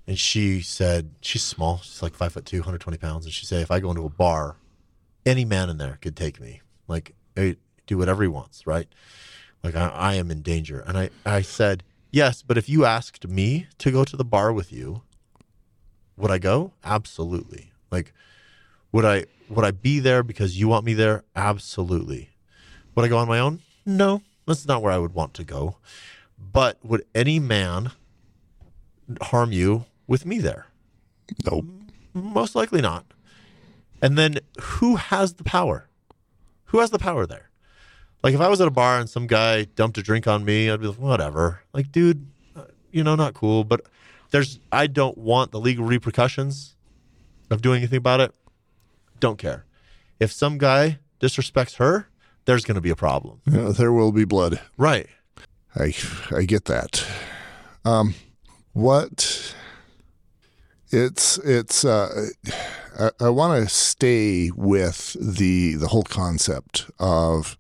[0.07, 1.79] and she said she's small.
[1.79, 4.11] She's like five foot two, 120 pounds, and she said if I go into a
[4.11, 4.57] bar,
[5.25, 6.61] any man in there could take me.
[6.87, 7.57] Like, hey,
[7.87, 8.89] do whatever he wants, right?
[9.63, 10.81] Like, I, I am in danger.
[10.87, 14.53] And I, I said, yes, but if you asked me to go to the bar
[14.53, 15.03] with you,
[16.19, 16.73] would I go?
[16.85, 17.73] Absolutely.
[17.91, 18.13] Like,
[18.93, 21.25] would I would I be there because you want me there?
[21.35, 22.31] Absolutely.
[22.95, 23.61] Would I go on my own?
[23.87, 25.77] No, that's not where I would want to go.
[26.39, 27.93] But would any man
[29.23, 30.67] harm you with me there?
[31.45, 31.65] Nope.
[32.13, 33.07] Most likely not.
[34.03, 35.89] And then who has the power?
[36.67, 37.49] Who has the power there?
[38.23, 40.71] Like if I was at a bar and some guy dumped a drink on me,
[40.71, 41.63] I'd be like, whatever.
[41.73, 43.65] Like, dude, uh, you know, not cool.
[43.65, 43.83] But
[44.31, 46.77] there's, I don't want the legal repercussions
[47.51, 48.35] of doing anything about it.
[49.21, 49.65] Don't care.
[50.21, 52.09] If some guy disrespects her,
[52.45, 53.41] there's going to be a problem.
[53.47, 54.61] Yeah, there will be blood.
[54.77, 55.07] Right.
[55.77, 55.95] I
[56.35, 57.07] I get that.
[57.85, 58.15] Um,
[58.73, 59.55] what?
[60.91, 61.85] It's it's.
[61.85, 62.29] Uh,
[62.99, 67.59] I, I want to stay with the the whole concept of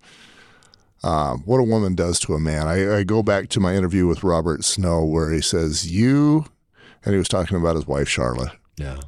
[1.02, 2.66] um, what a woman does to a man.
[2.66, 6.46] I, I go back to my interview with Robert Snow where he says you,
[7.04, 8.52] and he was talking about his wife Charlotte.
[8.76, 9.00] Yeah.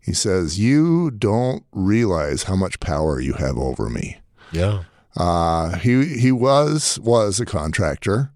[0.00, 4.18] He says you don't realize how much power you have over me.
[4.52, 4.84] Yeah.
[5.16, 8.30] Uh, he he was was a contractor,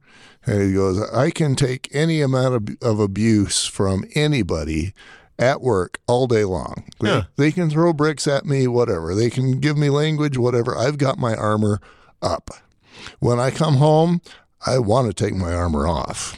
[0.45, 4.93] and he goes, I can take any amount of, of abuse from anybody
[5.39, 6.85] at work all day long.
[7.01, 7.23] They, Yeah.
[7.37, 9.15] they can throw bricks at me, whatever.
[9.15, 10.77] They can give me language, whatever.
[10.77, 11.81] I've got my armor
[12.23, 12.51] up.
[13.19, 14.21] When I come home,
[14.67, 16.37] I want to take my armor off.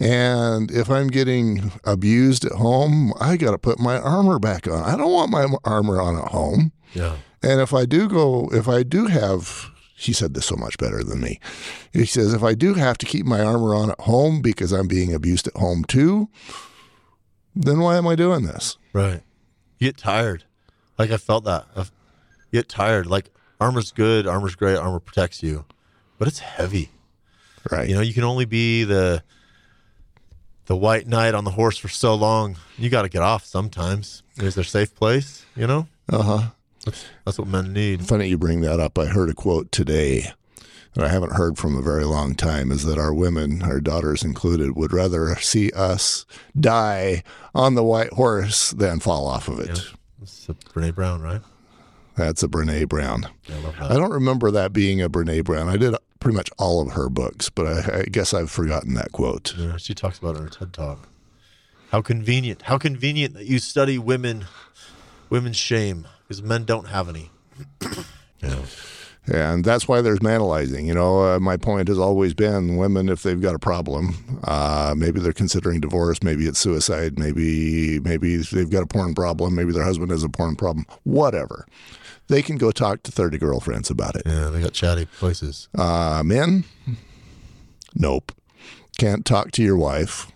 [0.00, 4.82] And if I'm getting abused at home, I got to put my armor back on.
[4.82, 6.72] I don't want my armor on at home.
[6.94, 7.16] Yeah.
[7.42, 11.04] And if I do go, if I do have, he said this so much better
[11.04, 11.38] than me.
[11.92, 14.88] He says, if I do have to keep my armor on at home because I'm
[14.88, 16.30] being abused at home too,
[17.54, 18.78] then why am I doing this?
[18.94, 19.22] Right.
[19.78, 20.44] You get tired.
[20.98, 21.66] Like I felt that.
[21.76, 21.84] I
[22.52, 23.06] get tired.
[23.06, 23.30] Like
[23.60, 25.66] armor's good, armor's great, armor protects you,
[26.18, 26.90] but it's heavy.
[27.70, 27.88] Right.
[27.88, 29.22] You know, you can only be the
[30.70, 32.56] the white knight on the horse for so long.
[32.78, 34.22] You got to get off sometimes.
[34.36, 35.44] Is there a safe place?
[35.56, 36.42] You know, uh huh.
[36.84, 38.06] that's, that's what men need.
[38.06, 38.96] Funny you bring that up.
[38.96, 40.30] I heard a quote today
[40.94, 44.22] that I haven't heard from a very long time is that our women, our daughters
[44.22, 46.24] included, would rather see us
[46.58, 49.90] die on the white horse than fall off of it.
[50.22, 51.40] It's a Brene Brown, right?
[52.14, 53.26] That's a Brene Brown.
[53.48, 53.90] Yeah, I love that.
[53.90, 55.68] I don't remember that being a Brene Brown.
[55.68, 59.12] I did pretty much all of her books, but I, I guess I've forgotten that
[59.12, 59.54] quote.
[59.56, 61.08] Yeah, she talks about it in her TED talk.
[61.90, 62.62] How convenient!
[62.62, 64.44] How convenient that you study women,
[65.28, 67.30] women's shame, because men don't have any.
[68.42, 68.62] yeah.
[69.26, 70.86] And that's why there's manalizing.
[70.86, 74.94] You know, uh, my point has always been women, if they've got a problem, uh,
[74.96, 79.72] maybe they're considering divorce, maybe it's suicide, maybe maybe they've got a porn problem, maybe
[79.72, 81.66] their husband has a porn problem, whatever.
[82.30, 84.22] They can go talk to 30 girlfriends about it.
[84.24, 85.68] Yeah, they got chatty places.
[85.76, 86.62] Uh, men,
[87.94, 88.30] nope.
[88.98, 90.30] Can't talk to your wife.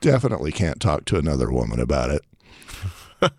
[0.00, 2.22] Definitely can't talk to another woman about it.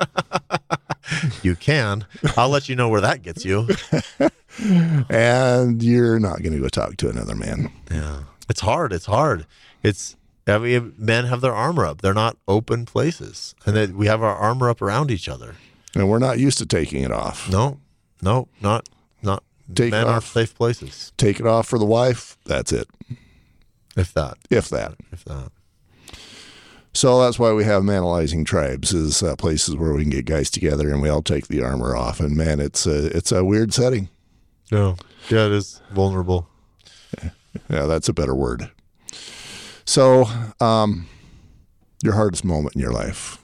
[1.43, 2.05] You can.
[2.37, 3.67] I'll let you know where that gets you.
[5.09, 7.71] And you're not going to go talk to another man.
[7.91, 8.93] Yeah, it's hard.
[8.93, 9.45] It's hard.
[9.81, 10.15] It's
[10.47, 12.01] I mean, men have their armor up.
[12.01, 15.55] They're not open places, and that we have our armor up around each other.
[15.95, 17.49] And we're not used to taking it off.
[17.51, 17.79] No,
[18.21, 18.89] no, not
[19.21, 19.43] not.
[19.73, 20.25] Take it men are off.
[20.27, 22.37] safe places, Take it off for the wife.
[22.45, 22.87] That's it.
[23.95, 24.95] if that, If that.
[25.11, 25.51] if that.
[26.95, 30.51] So that's why we have manalizing tribes is uh, places where we can get guys
[30.51, 32.19] together and we all take the armor off.
[32.19, 34.09] And man, it's a it's a weird setting.
[34.71, 34.97] No,
[35.29, 36.47] yeah, it is vulnerable.
[37.69, 38.71] Yeah, that's a better word.
[39.85, 40.25] So,
[40.59, 41.07] um,
[42.03, 43.37] your hardest moment in your life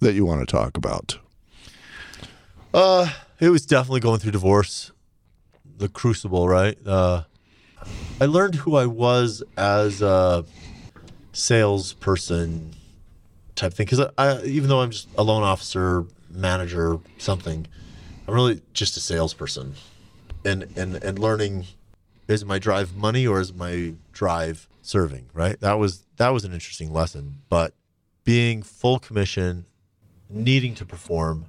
[0.00, 1.18] that you want to talk about?
[2.76, 3.08] Uh,
[3.40, 4.92] it was definitely going through divorce,
[5.78, 6.76] the crucible, right?
[6.86, 7.22] Uh,
[8.20, 10.44] I learned who I was as a
[11.32, 12.74] salesperson
[13.54, 17.66] type thing because I, I, even though I'm just a loan officer, manager, something,
[18.28, 19.72] I'm really just a salesperson,
[20.44, 21.64] and and and learning
[22.28, 25.58] is my drive money or is my drive serving, right?
[25.60, 27.72] That was that was an interesting lesson, but
[28.24, 29.64] being full commission,
[30.28, 31.46] needing to perform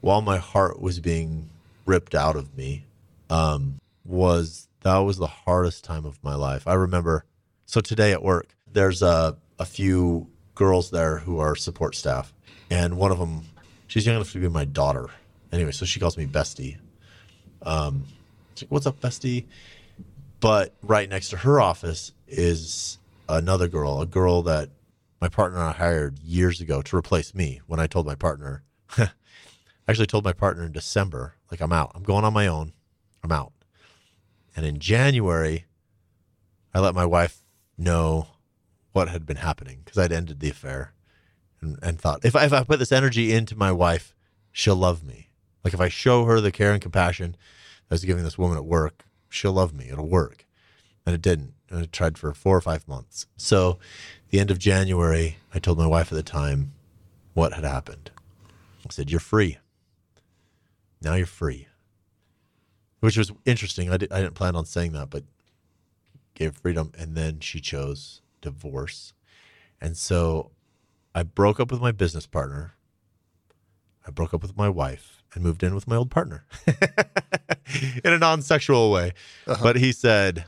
[0.00, 1.48] while my heart was being
[1.84, 2.84] ripped out of me
[3.30, 6.66] um, was that was the hardest time of my life.
[6.66, 7.24] I remember.
[7.64, 12.32] So today at work, there's a a few girls there who are support staff,
[12.70, 13.42] and one of them,
[13.86, 15.08] she's young enough to be my daughter.
[15.52, 16.78] Anyway, so she calls me Bestie.
[17.62, 18.04] Um,
[18.60, 19.46] like, what's up, Bestie?
[20.40, 24.70] But right next to her office is another girl, a girl that
[25.20, 27.60] my partner and I hired years ago to replace me.
[27.66, 28.62] When I told my partner,
[29.86, 31.92] I actually told my partner in December, like I'm out.
[31.94, 32.72] I'm going on my own.
[33.22, 33.52] I'm out.
[34.56, 35.66] And in January,
[36.74, 37.44] I let my wife
[37.78, 38.28] know
[38.92, 40.92] what had been happening because I'd ended the affair,
[41.60, 44.14] and, and thought if I, if I put this energy into my wife,
[44.52, 45.28] she'll love me.
[45.62, 47.36] Like if I show her the care and compassion
[47.90, 49.88] I was giving this woman at work, she'll love me.
[49.90, 50.46] It'll work,
[51.04, 51.52] and it didn't.
[51.68, 53.26] And I tried for four or five months.
[53.36, 53.78] So,
[54.30, 56.72] the end of January, I told my wife at the time
[57.34, 58.10] what had happened.
[58.84, 59.58] I said, "You're free.
[61.06, 61.68] Now you're free."
[63.00, 63.90] Which was interesting.
[63.92, 65.22] I, did, I didn't plan on saying that, but
[66.34, 69.12] gave freedom, and then she chose divorce,
[69.80, 70.50] and so
[71.14, 72.74] I broke up with my business partner.
[74.06, 78.18] I broke up with my wife and moved in with my old partner in a
[78.18, 79.12] non-sexual way.
[79.46, 80.46] But he said,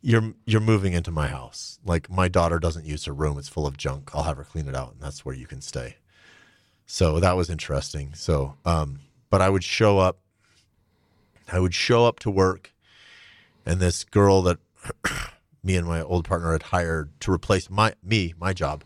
[0.00, 1.80] "You're you're moving into my house.
[1.84, 4.10] Like my daughter doesn't use her room; it's full of junk.
[4.14, 5.96] I'll have her clean it out, and that's where you can stay."
[6.86, 8.14] So that was interesting.
[8.14, 9.00] So, um,
[9.36, 10.18] but I would show up.
[11.52, 12.72] I would show up to work,
[13.66, 14.58] and this girl that
[15.62, 18.82] me and my old partner had hired to replace my me my job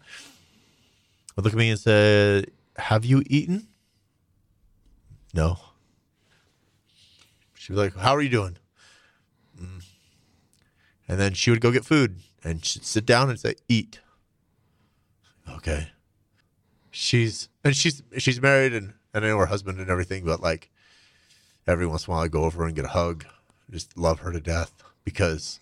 [1.37, 2.47] would look at me and say,
[2.79, 3.69] "Have you eaten?"
[5.33, 5.57] No.
[7.55, 8.57] She'd be like, "How are you doing?"
[9.57, 9.85] "Mm."
[11.07, 14.01] And then she would go get food, and she'd sit down and say, "Eat."
[15.49, 15.91] Okay.
[16.91, 20.71] She's and she's she's married, and and I know her husband and everything, but like
[21.67, 23.25] every once in a while, I go over and get a hug.
[23.71, 25.61] Just love her to death because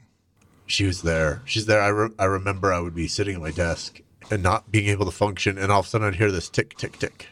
[0.67, 1.43] she was there.
[1.45, 1.81] She's there.
[1.81, 5.07] I, re- I remember I would be sitting at my desk and not being able
[5.07, 7.29] to function, and all of a sudden I'd hear this tick, tick, tick.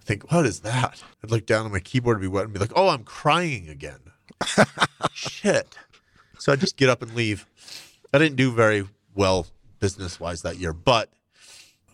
[0.00, 1.02] I think, what is that?
[1.22, 3.68] I'd look down on my keyboard and be wet and be like, oh, I'm crying
[3.68, 4.00] again.
[5.12, 5.76] Shit.
[6.38, 7.46] So I'd just get up and leave.
[8.12, 9.46] I didn't do very well
[9.80, 11.10] business wise that year, but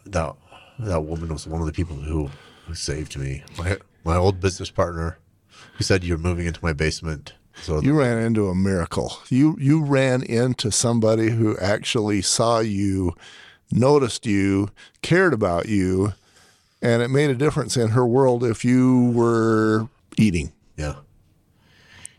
[0.07, 0.35] that
[0.79, 2.31] that woman was one of the people who,
[2.67, 3.43] who saved me.
[3.59, 5.19] My my old business partner
[5.77, 7.35] who said you're moving into my basement.
[7.63, 9.19] So You ran into a miracle.
[9.29, 13.15] You you ran into somebody who actually saw you,
[13.71, 14.71] noticed you,
[15.03, 16.13] cared about you,
[16.83, 20.53] and it made a difference in her world if you were eating.
[20.77, 20.97] Yeah.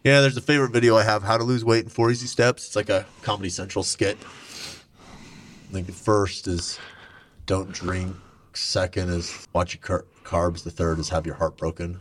[0.03, 2.67] Yeah, there's a favorite video I have, How to Lose Weight in Four Easy Steps.
[2.67, 4.17] It's like a Comedy Central skit.
[4.21, 6.79] I think the first is
[7.47, 8.15] don't drink.
[8.53, 10.63] Second is watch your car- carbs.
[10.63, 11.99] The third is have your heart broken.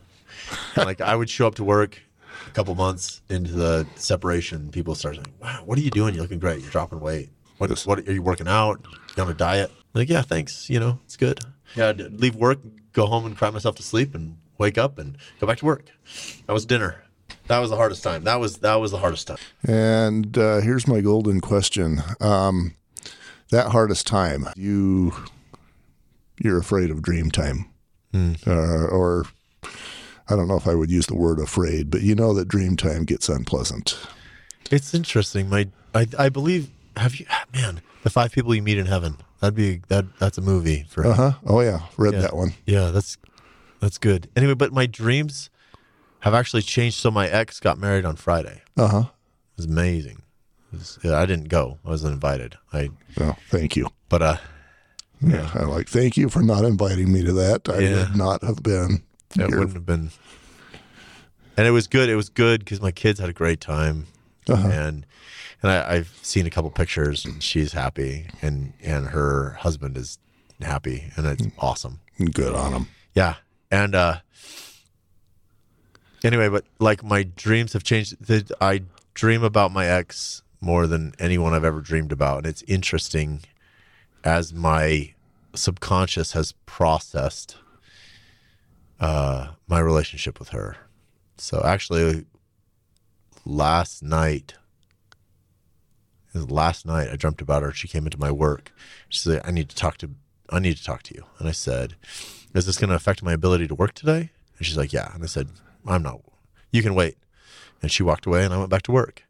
[0.74, 2.00] And like I would show up to work
[2.46, 4.70] a couple months into the separation.
[4.70, 6.14] People start saying, "Wow, what are you doing?
[6.14, 6.60] You're looking great.
[6.60, 7.30] You're dropping weight.
[7.58, 7.70] What?
[7.86, 8.84] What are you working out?
[9.16, 10.68] You on a diet?" I'm like, yeah, thanks.
[10.68, 11.40] You know, it's good.
[11.76, 12.58] Yeah, I'd leave work,
[12.92, 15.86] go home, and cry myself to sleep, and wake up and go back to work.
[16.46, 17.04] That was dinner.
[17.46, 18.24] That was the hardest time.
[18.24, 19.38] That was that was the hardest time.
[19.62, 22.74] And uh, here's my golden question: um,
[23.50, 25.14] That hardest time, you
[26.38, 27.66] you're afraid of dream time,
[28.14, 29.24] uh, or
[30.28, 32.76] I don't know if I would use the word afraid, but you know that dream
[32.76, 33.98] time gets unpleasant.
[34.70, 35.48] It's interesting.
[35.48, 39.16] My I I believe have you man the five people you meet in heaven.
[39.40, 41.32] That'd be that that's a movie for Uh huh.
[41.46, 42.20] Oh yeah, read Yeah.
[42.20, 42.54] that one.
[42.66, 43.18] Yeah, that's
[43.80, 44.28] that's good.
[44.36, 45.50] Anyway, but my dreams
[46.20, 46.96] have actually changed.
[46.96, 48.62] So my ex got married on Friday.
[48.76, 49.04] Uh huh.
[49.08, 50.22] It was amazing.
[50.72, 51.78] It was- yeah, I didn't go.
[51.84, 52.56] I wasn't invited.
[52.72, 52.88] I
[53.18, 53.88] Well, thank you.
[54.08, 54.36] but uh
[55.26, 55.88] Yeah, I like.
[55.88, 57.68] Thank you for not inviting me to that.
[57.68, 57.96] I Yeah.
[58.08, 59.02] would not have been.
[59.36, 59.58] it here.
[59.58, 60.10] wouldn't have been.
[61.56, 62.08] And it was good.
[62.08, 64.06] It was good because my kids had a great time,
[64.48, 64.68] Uh-huh.
[64.68, 65.06] and
[65.62, 70.18] and I, I've seen a couple pictures, and she's happy, and and her husband is
[70.60, 72.00] happy, and it's awesome.
[72.32, 72.88] Good on them.
[73.14, 73.36] Yeah.
[73.70, 74.18] And uh
[76.22, 78.14] anyway, but like my dreams have changed.
[78.60, 78.82] I
[79.14, 82.38] dream about my ex more than anyone I've ever dreamed about.
[82.38, 83.40] And it's interesting
[84.24, 85.14] as my
[85.54, 87.56] subconscious has processed
[88.98, 90.76] uh my relationship with her.
[91.36, 92.24] So actually
[93.44, 94.54] last night
[96.34, 97.72] last night I dreamt about her.
[97.72, 98.72] She came into my work.
[99.08, 100.10] She said, I need to talk to
[100.50, 101.24] I need to talk to you.
[101.38, 101.94] And I said,
[102.54, 104.30] is this going to affect my ability to work today?
[104.58, 105.12] And she's like, yeah.
[105.14, 105.48] And I said,
[105.86, 106.20] I'm not.
[106.70, 107.16] You can wait.
[107.82, 109.24] And she walked away, and I went back to work.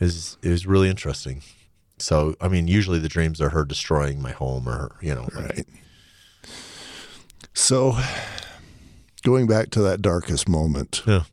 [0.00, 1.42] It was, it was really interesting.
[2.00, 5.66] So, I mean, usually the dreams are her destroying my home or, you know, Right.
[7.54, 7.98] So,
[9.24, 11.24] going back to that darkest moment, yeah.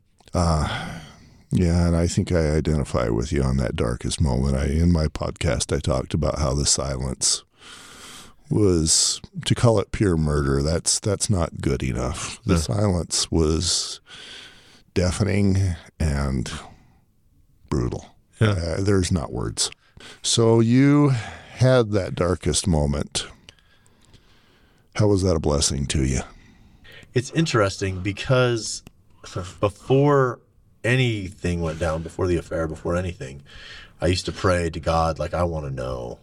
[1.52, 4.56] yeah, and I think I identify with you on that darkest moment.
[4.56, 7.44] I in my podcast I talked about how the silence
[8.50, 10.62] was to call it pure murder.
[10.62, 12.40] That's that's not good enough.
[12.44, 12.60] The No.
[12.60, 14.00] silence was
[14.94, 16.50] deafening and
[17.68, 18.16] brutal.
[18.40, 18.48] Yeah.
[18.50, 19.70] Uh, there's not words.
[20.22, 21.10] So you
[21.54, 23.26] had that darkest moment.
[24.96, 26.20] How was that a blessing to you?
[27.14, 28.82] It's interesting because
[29.60, 30.40] before
[30.84, 33.42] anything went down, before the affair, before anything,
[34.00, 36.18] I used to pray to God, like, I want to know.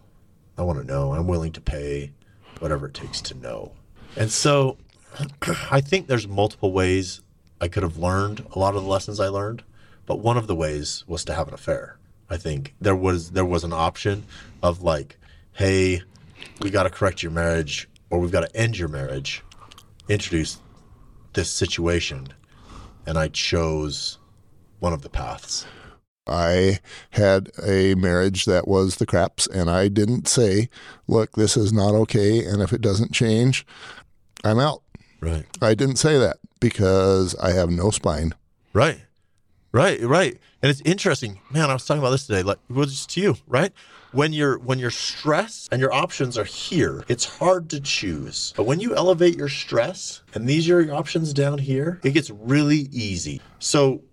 [0.58, 1.14] I want to know.
[1.14, 2.12] I'm willing to pay
[2.60, 3.72] whatever it takes to know.
[4.16, 4.78] And so
[5.72, 7.22] I think there's multiple ways
[7.60, 9.64] I could have learned a lot of the lessons I learned,
[10.06, 11.98] but one of the ways was to have an affair.
[12.34, 14.24] I think there was there was an option
[14.64, 15.18] of like,
[15.52, 16.02] hey,
[16.62, 19.44] we got to correct your marriage or we've got to end your marriage.
[20.10, 20.60] Introduce
[21.34, 22.28] this situation,
[23.06, 24.18] and I chose
[24.80, 25.68] one of the paths.
[26.26, 26.80] I
[27.12, 30.70] had a marriage that was the craps, and I didn't say,
[31.08, 32.44] look, this is not okay.
[32.44, 33.64] And if it doesn't change,
[34.44, 34.82] I'm out.
[35.22, 35.46] Right.
[35.62, 38.34] I didn't say that because I have no spine.
[38.74, 39.02] Right.
[39.72, 40.02] Right.
[40.02, 40.40] Right.
[40.64, 41.70] And it's interesting, man.
[41.70, 42.42] I was talking about this today.
[42.42, 43.74] Like, well, just to you, right?
[44.14, 48.54] When you're when you're stressed and your options are here, it's hard to choose.
[48.56, 52.30] But when you elevate your stress and these are your options down here, it gets
[52.30, 53.42] really easy.
[53.60, 54.04] So,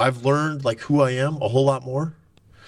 [0.00, 2.16] I've learned like who I am a whole lot more,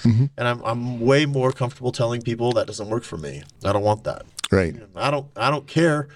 [0.03, 0.26] mm-hmm.
[0.39, 3.43] and I'm I'm way more comfortable telling people that doesn't work for me.
[3.64, 4.26] I don't want that.
[4.53, 4.76] Right.
[4.95, 6.07] I don't I don't care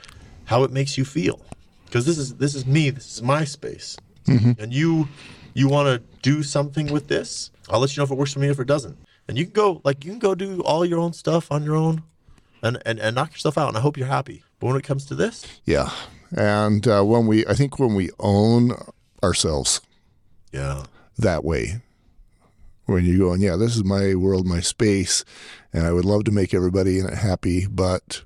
[0.44, 1.40] how it makes you feel
[1.86, 2.90] because this is this is me.
[2.90, 3.96] This is my space,
[4.26, 4.52] mm-hmm.
[4.62, 5.08] and you
[5.58, 7.50] you want to do something with this.
[7.68, 8.96] I'll let you know if it works for me if it doesn't.
[9.26, 11.76] And you can go like you can go do all your own stuff on your
[11.76, 12.02] own,
[12.62, 13.68] and and, and knock yourself out.
[13.68, 14.42] And I hope you're happy.
[14.58, 15.90] But when it comes to this, Yeah.
[16.36, 18.72] And uh, when we, I think when we own
[19.22, 19.80] ourselves
[20.52, 20.84] yeah,
[21.16, 21.80] that way,
[22.84, 25.24] when you're going, yeah, this is my world, my space,
[25.72, 28.24] and I would love to make everybody in it happy, but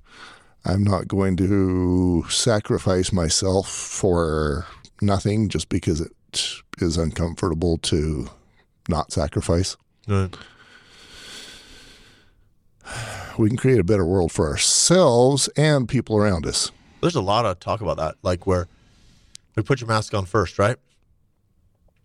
[0.65, 4.67] I'm not going to sacrifice myself for
[5.01, 8.29] nothing just because it is uncomfortable to
[8.89, 9.77] not sacrifice.
[10.07, 10.35] Right.
[13.39, 16.71] We can create a better world for ourselves and people around us.
[17.01, 18.69] There's a lot of talk about that, like where
[19.57, 20.77] we put your mask on first, right?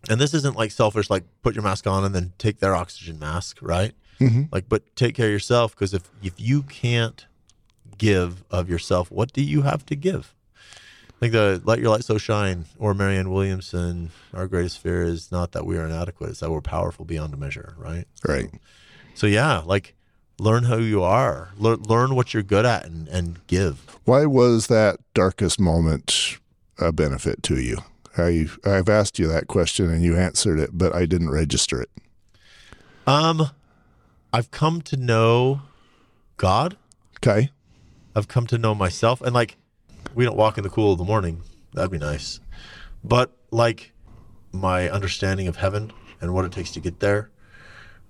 [0.08, 3.18] And this isn't like selfish, like put your mask on and then take their oxygen
[3.18, 3.92] mask, right?
[4.20, 4.44] Mm-hmm.
[4.50, 7.26] Like, but take care of yourself because if if you can't
[7.98, 10.34] give of yourself, what do you have to give?
[11.20, 15.52] Like the "Let Your Light So Shine" or Marianne Williamson, our greatest fear is not
[15.52, 18.04] that we are inadequate; it's that we're powerful beyond a measure, right?
[18.26, 18.50] Right.
[19.14, 19.94] So yeah, like
[20.38, 23.98] learn who you are, learn learn what you're good at, and and give.
[24.04, 26.38] Why was that darkest moment
[26.78, 27.78] a benefit to you?
[28.16, 31.90] I, I've asked you that question and you answered it, but I didn't register it.
[33.06, 33.50] Um,
[34.32, 35.62] I've come to know
[36.36, 36.76] God.
[37.18, 37.50] Okay.
[38.16, 39.56] I've come to know myself, and like,
[40.18, 41.42] we don't walk in the cool of the morning.
[41.74, 42.40] That'd be nice,
[43.04, 43.92] but like,
[44.50, 47.30] my understanding of heaven and what it takes to get there,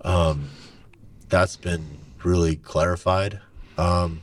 [0.00, 0.48] um,
[1.28, 3.40] that's been really clarified.
[3.76, 4.22] Um,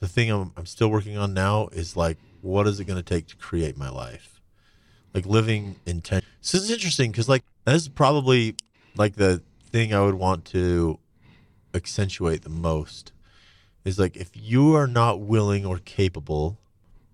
[0.00, 3.14] the thing I'm, I'm still working on now is like, what is it going to
[3.14, 4.40] take to create my life?
[5.14, 6.24] Like living intent.
[6.40, 8.56] So this is interesting because like this is probably
[8.96, 10.98] like the thing I would want to
[11.74, 13.12] accentuate the most
[13.84, 16.59] is like if you are not willing or capable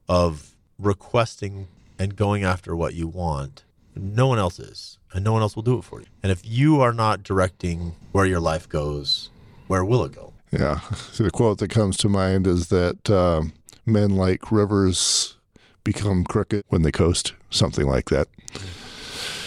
[0.09, 5.43] of requesting and going after what you want, no one else is, and no one
[5.43, 6.07] else will do it for you.
[6.23, 9.31] And if you are not directing where your life goes,
[9.67, 10.33] where will it go?
[10.53, 10.81] Yeah.
[11.13, 13.53] So the quote that comes to mind is that um,
[13.85, 15.37] men like rivers
[15.85, 18.29] become crooked when they coast, something like that.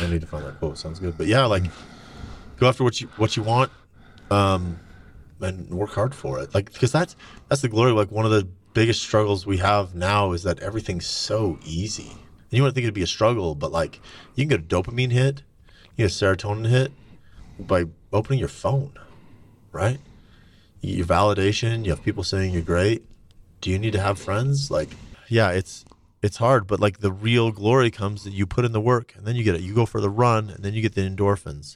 [0.01, 0.77] I need to find that quote.
[0.77, 1.17] Sounds good.
[1.17, 1.63] But yeah, like
[2.57, 3.71] go after what you what you want,
[4.31, 4.79] um,
[5.41, 6.53] and work hard for it.
[6.55, 7.15] Like because that's
[7.49, 7.91] that's the glory.
[7.91, 12.11] Like one of the biggest struggles we have now is that everything's so easy.
[12.11, 13.99] And you wouldn't think it'd be a struggle, but like
[14.35, 15.43] you can get a dopamine hit,
[15.95, 16.91] you get a serotonin hit
[17.59, 18.93] by opening your phone,
[19.71, 19.99] right?
[20.81, 21.83] You Your validation.
[21.83, 23.03] You have people saying you're great.
[23.61, 24.71] Do you need to have friends?
[24.71, 24.89] Like,
[25.27, 25.85] yeah, it's
[26.21, 29.25] it's hard, but like the real glory comes that you put in the work and
[29.25, 29.61] then you get it.
[29.61, 31.75] You go for the run and then you get the endorphins.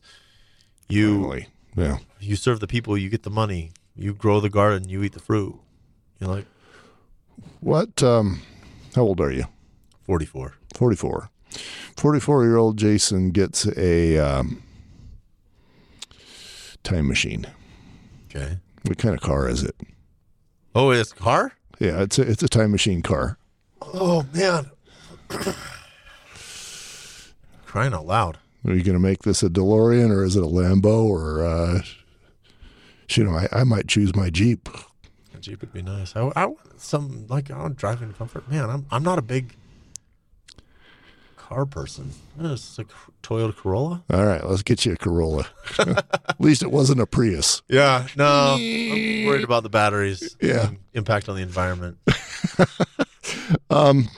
[0.87, 1.47] You Finally.
[1.75, 1.97] Yeah.
[2.19, 3.71] you serve the people, you get the money.
[3.95, 5.59] You grow the garden, you eat the fruit.
[6.19, 6.45] You're like
[7.63, 8.41] What, um,
[8.93, 9.45] how old are you?
[10.05, 10.53] 44.
[10.75, 11.29] 44.
[11.95, 14.61] 44 year old Jason gets a um,
[16.83, 17.45] time machine.
[18.29, 18.57] Okay.
[18.85, 19.77] What kind of car is it?
[20.75, 21.53] Oh, it's a car?
[21.79, 23.37] Yeah, it's a, it's a time machine car.
[23.81, 24.69] Oh man.
[27.65, 28.39] Crying out loud.
[28.65, 31.81] Are you going to make this a DeLorean or is it a Lambo or, uh,
[33.11, 34.67] you know, I, I might choose my Jeep.
[35.43, 36.15] A Jeep would be nice.
[36.15, 38.49] I, I want some like I want driving comfort.
[38.49, 39.55] Man, I'm I'm not a big
[41.35, 42.11] car person.
[42.39, 42.87] It's like
[43.21, 44.03] Toyota Corolla.
[44.09, 45.45] All right, let's get you a Corolla.
[45.79, 47.61] At least it wasn't a Prius.
[47.67, 50.37] Yeah, no, I'm worried about the batteries.
[50.41, 50.67] Yeah.
[50.69, 51.97] and impact on the environment.
[53.69, 54.09] Um,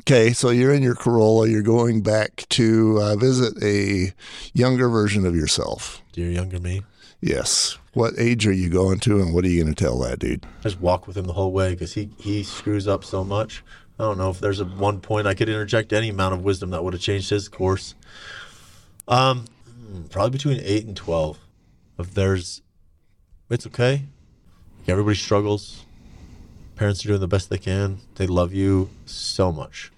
[0.00, 1.48] okay, so you're in your Corolla.
[1.48, 4.12] You're going back to uh, visit a
[4.52, 6.02] younger version of yourself.
[6.12, 6.82] Dear younger me,
[7.20, 7.78] Yes.
[7.94, 10.46] What age are you going to, and what are you going to tell that dude?
[10.62, 13.62] Just walk with him the whole way because he he screws up so much.
[13.98, 16.70] I don't know if there's a one point I could interject any amount of wisdom
[16.70, 17.94] that would have changed his course.
[19.06, 21.38] Um, hmm, probably between eight and twelve.
[21.96, 22.62] If there's,
[23.48, 24.02] it's okay.
[24.88, 25.84] Everybody struggles.
[26.74, 27.98] Parents are doing the best they can.
[28.16, 29.92] They love you so much,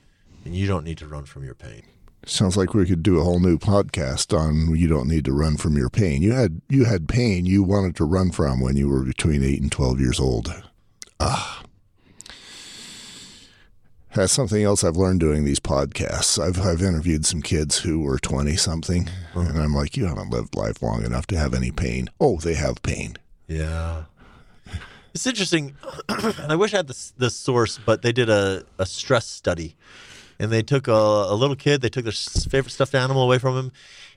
[0.45, 1.83] and you don't need to run from your pain.
[2.29, 5.57] Sounds like we could do a whole new podcast on you don't need to run
[5.57, 6.23] from your pain.
[6.23, 9.63] You had you had pain you wanted to run from when you were between 8
[9.63, 10.53] and 12 years old.
[11.21, 11.63] Ah.
[14.13, 16.43] That's something else I've learned doing these podcasts.
[16.43, 20.57] I've I've interviewed some kids who were 20 something and I'm like you haven't lived
[20.57, 22.11] life long enough to have any pain.
[22.21, 23.17] Oh, they have pain.
[23.47, 24.05] Yeah.
[25.15, 25.77] It's interesting,
[26.09, 29.75] and I wish I had the, the source, but they did a, a stress study.
[30.39, 33.57] And they took a, a little kid, they took their favorite stuffed animal away from
[33.57, 33.73] him,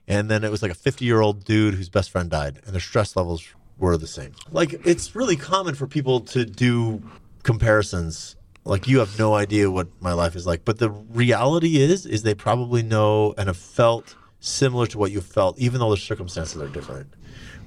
[0.08, 2.74] and then it was like a 50 year old dude whose best friend died, and
[2.74, 3.44] their stress levels
[3.78, 4.34] were the same.
[4.52, 7.02] Like, it's really common for people to do
[7.44, 8.36] comparisons.
[8.66, 10.66] Like, you have no idea what my life is like.
[10.66, 15.22] But the reality is, is they probably know and have felt similar to what you
[15.22, 17.14] felt, even though the circumstances are different.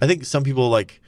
[0.00, 1.00] I think some people like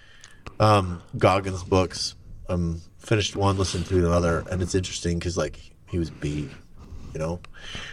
[0.61, 2.16] um, Goggins books.
[2.49, 6.51] Um, finished one, listened to another, and it's interesting because like he was beat,
[7.14, 7.40] you know,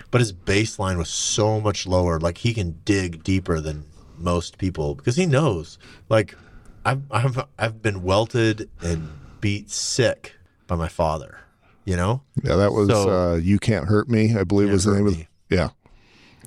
[0.09, 2.19] but his baseline was so much lower.
[2.19, 3.85] Like he can dig deeper than
[4.17, 5.77] most people because he knows.
[6.09, 6.35] Like
[6.83, 9.09] I've I've I've been welted and
[9.39, 10.33] beat sick
[10.67, 11.37] by my father.
[11.85, 14.93] You know, Yeah, that was So- uh, "You Can't Hurt Me." I believe was the
[14.95, 15.17] name of.
[15.17, 15.27] Me.
[15.49, 15.69] Yeah,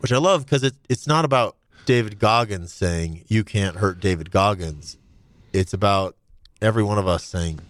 [0.00, 1.56] which I love because it, it's not about
[1.86, 4.96] David Goggins saying you can't hurt David Goggins.
[5.52, 6.16] It's about
[6.62, 7.60] every one of us saying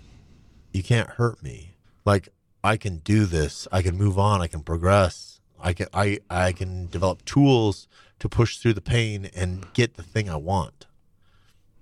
[0.72, 1.76] you can't hurt me.
[2.05, 2.28] Like
[2.64, 3.68] I can do this.
[3.70, 4.40] I can move on.
[4.40, 5.38] I can progress.
[5.60, 7.86] I can I I can develop tools
[8.20, 10.86] to push through the pain and get the thing I want.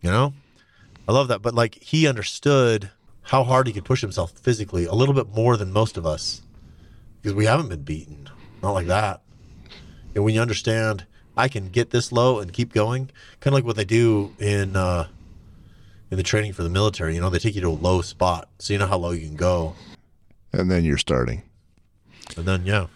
[0.01, 0.35] You know?
[1.09, 1.41] I love that.
[1.41, 2.91] But like he understood
[3.23, 6.43] how hard he could push himself physically a little bit more than most of us
[7.21, 8.29] because we haven't been beaten.
[8.61, 9.23] Not like that.
[10.17, 11.07] And when you understand
[11.37, 13.09] I can get this low and keep going,
[13.39, 15.07] kind of like what they do in uh,
[16.11, 17.15] in the training for the military.
[17.15, 19.27] You know, they take you to a low spot, so you know how low you
[19.27, 19.75] can go,
[20.53, 21.43] and then you're starting,
[22.37, 22.87] and then yeah,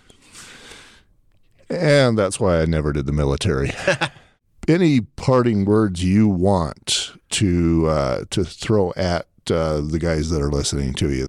[1.69, 3.73] and that's why I never did the military.
[4.69, 10.51] Any parting words you want to uh, to throw at uh, the guys that are
[10.51, 11.29] listening to you?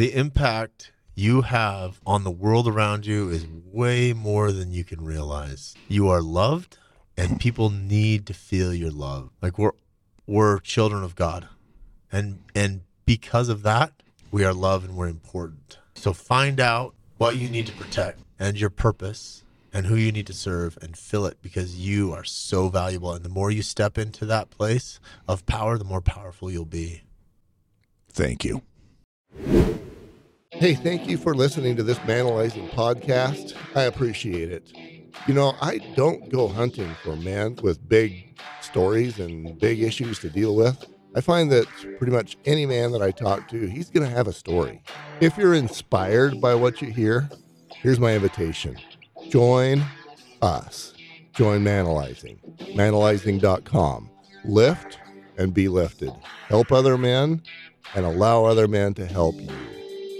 [0.00, 5.04] the impact you have on the world around you is way more than you can
[5.04, 5.74] realize.
[5.88, 6.78] You are loved,
[7.18, 9.28] and people need to feel your love.
[9.42, 9.72] Like we're
[10.26, 11.48] we're children of God,
[12.10, 13.92] and and because of that,
[14.30, 15.78] we are loved and we're important.
[15.94, 20.26] So find out what you need to protect and your purpose and who you need
[20.26, 23.12] to serve and fill it because you are so valuable.
[23.12, 27.02] And the more you step into that place of power, the more powerful you'll be.
[28.08, 28.62] Thank you.
[30.52, 33.54] Hey, thank you for listening to this Manalizing podcast.
[33.74, 34.72] I appreciate it.
[35.26, 40.30] You know, I don't go hunting for men with big stories and big issues to
[40.30, 40.84] deal with.
[41.14, 41.66] I find that
[41.98, 44.82] pretty much any man that I talk to, he's going to have a story.
[45.20, 47.28] If you're inspired by what you hear,
[47.74, 48.76] here's my invitation
[49.28, 49.84] join
[50.42, 50.94] us.
[51.32, 52.38] Join Manalizing.
[52.74, 54.10] Manalizing.com.
[54.44, 54.98] Lift
[55.38, 56.12] and be lifted.
[56.48, 57.42] Help other men
[57.94, 59.50] and allow other men to help you.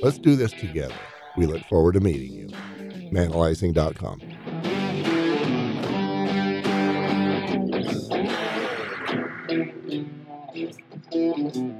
[0.02, 0.94] Let's do this together.
[1.36, 2.48] We look forward to meeting you.
[3.10, 4.20] Manalizing.com.
[11.52, 11.79] You.